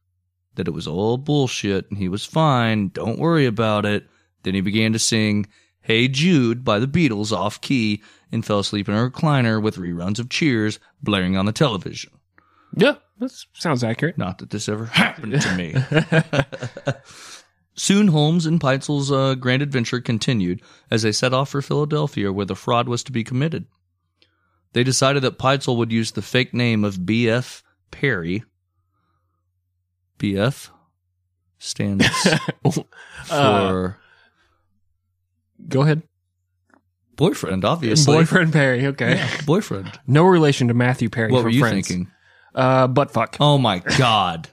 [0.55, 4.07] that it was all bullshit and he was fine, don't worry about it.
[4.43, 5.47] Then he began to sing
[5.81, 10.19] Hey Jude by the Beatles off key and fell asleep in a recliner with reruns
[10.19, 12.11] of Cheers blaring on the television.
[12.75, 14.17] Yeah, that sounds accurate.
[14.17, 15.75] Not that this ever happened to me.
[17.75, 22.45] Soon, Holmes and Pitezel's uh, grand adventure continued as they set off for Philadelphia, where
[22.45, 23.65] the fraud was to be committed.
[24.75, 27.63] They decided that Pitezel would use the fake name of B.F.
[27.91, 28.43] Perry.
[30.17, 30.69] B.F.
[31.59, 32.05] stands
[33.25, 33.97] for
[35.69, 36.03] Go ahead.
[37.15, 38.17] boyfriend, obviously.
[38.17, 38.85] Boyfriend Perry.
[38.87, 39.25] Okay.
[39.45, 39.97] Boyfriend.
[40.07, 41.31] No relation to Matthew Perry.
[41.31, 41.87] What from were you Friends.
[41.87, 42.11] thinking?
[42.53, 43.37] Uh, butt fuck.
[43.39, 44.49] Oh my God.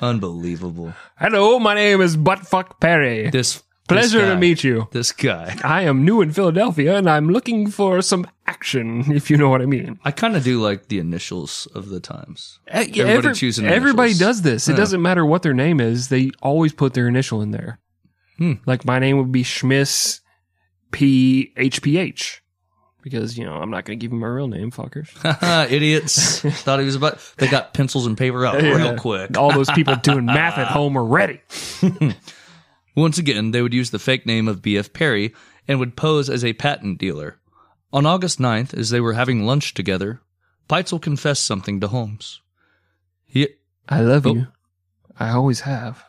[0.00, 0.94] Unbelievable.
[1.18, 3.28] Hello, my name is Buttfuck Perry.
[3.28, 3.62] This
[3.94, 4.88] Pleasure to meet you.
[4.92, 5.56] This guy.
[5.64, 9.62] I am new in Philadelphia and I'm looking for some action, if you know what
[9.62, 9.98] I mean.
[10.04, 12.58] I kind of do like the initials of the times.
[12.72, 14.68] Uh, yeah, Everybody every- choosing Everybody does this.
[14.68, 14.76] It Yeah.
[14.78, 16.08] doesn't matter what their name is.
[16.08, 17.78] They always put their initial in there.
[18.38, 18.54] Hmm.
[18.66, 20.20] Like my name would be Schmiss
[20.92, 22.42] P H P H.
[23.02, 25.08] Because, you know, I'm not going to give him my real name, fuckers.
[25.70, 26.40] Idiots.
[26.40, 27.18] Thought he was about.
[27.38, 28.74] They got pencils and paper out Yeah.
[28.74, 29.38] real quick.
[29.38, 31.40] All those people doing math at home are ready.
[33.00, 34.92] Once again, they would use the fake name of B.F.
[34.92, 35.32] Perry
[35.66, 37.40] and would pose as a patent dealer.
[37.94, 40.20] On August 9th, as they were having lunch together,
[40.68, 42.42] Pitezel confessed something to Holmes.
[43.24, 43.48] He,
[43.88, 44.34] I love Oh.
[44.34, 44.46] you.
[45.18, 46.04] I always have.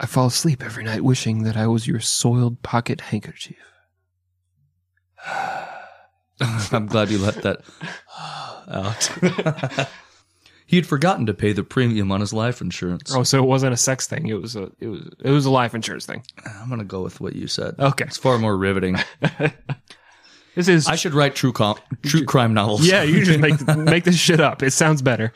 [0.00, 3.56] I fall asleep every night wishing that I was your soiled pocket handkerchief.
[6.72, 7.60] I'm glad you let that
[8.68, 9.88] out.
[10.68, 13.12] he had forgotten to pay the premium on his life insurance.
[13.14, 14.26] Oh, so it wasn't a sex thing.
[14.28, 16.22] It was a it was it was a life insurance thing.
[16.44, 17.74] I'm going to go with what you said.
[17.78, 18.04] Okay.
[18.04, 18.96] It's far more riveting.
[20.54, 22.84] This is I should write true com- true crime novels.
[22.84, 24.60] Yeah, you just make make this shit up.
[24.60, 25.32] It sounds better.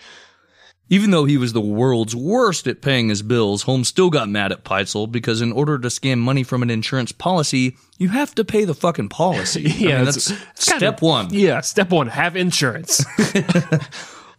[0.89, 4.51] Even though he was the world's worst at paying his bills, Holmes still got mad
[4.51, 8.45] at Pitezel because in order to scam money from an insurance policy, you have to
[8.45, 9.67] pay the fucking policy.
[9.67, 11.29] I Yeah, mean, it's- that's step one.
[11.33, 13.05] Yeah, step one, have insurance.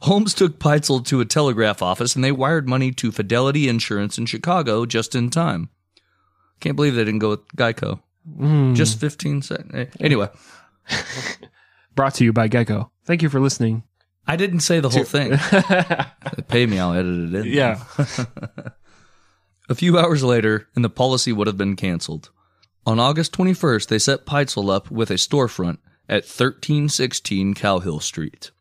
[0.03, 4.25] Holmes took Pitezel to a telegraph office and they wired money to Fidelity Insurance in
[4.25, 5.69] Chicago just in time.
[6.59, 8.01] Can't believe they didn't go with Geico.
[8.37, 8.73] Hmm.
[8.73, 9.91] Just 15 seconds.
[9.99, 10.29] Anyway,
[11.95, 12.89] Brought to you by Geico.
[13.05, 13.83] Thank you for listening.
[14.25, 15.37] I didn't say the whole thing.
[16.47, 17.53] Pay me, I'll edit it in.
[17.53, 17.83] Yeah.
[19.69, 22.29] A few hours later, and the policy would have been canceled.
[22.85, 25.77] On August 21st, they set Pitezel up with a storefront
[26.09, 28.51] at 1316 Callowhill Street.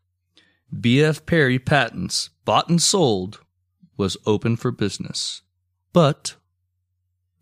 [0.79, 1.25] B.F.
[1.25, 3.41] Perry Patents, bought and sold,
[3.95, 5.41] was open for business.
[5.91, 6.35] But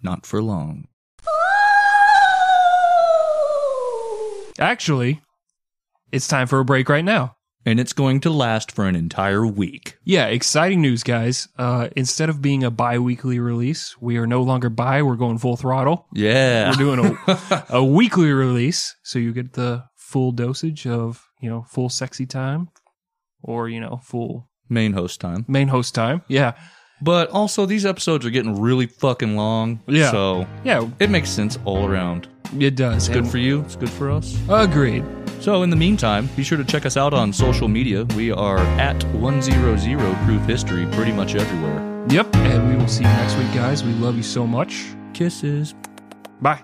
[0.02, 0.88] not for long.
[4.60, 5.22] Actually,
[6.12, 7.36] it's time for a break right now.
[7.64, 9.98] And it's going to last for an entire week.
[10.04, 11.48] Yeah, exciting news, guys.
[11.60, 15.04] Uh, instead of being a bi weekly release, we are no longer bi.
[15.04, 16.08] We're going full throttle.
[16.12, 16.72] Yeah.
[16.72, 18.96] We're doing a, a weekly release.
[19.04, 22.70] So you get the full dosage of, you know, full sexy time
[23.44, 25.46] or, you know, full Main host time.
[25.48, 26.22] main host time.
[26.28, 26.54] Yeah.
[27.04, 29.82] But also, these episodes are getting really fucking long.
[29.88, 30.12] Yeah.
[30.12, 32.28] So Yeah, it makes sense all around.
[32.60, 33.08] it does.
[33.08, 33.62] Good And- for you.
[33.62, 34.38] It's good for us.
[34.50, 35.04] Agreed.
[35.40, 38.06] So, in the meantime, be sure to check us out on social media.
[38.16, 42.06] We are at 100 Proof History pretty much everywhere.
[42.10, 42.36] Yep.
[42.36, 43.84] And we will see you next week, guys.
[43.84, 44.86] We love you so much.
[45.14, 45.74] Kisses.
[46.42, 46.62] Bye.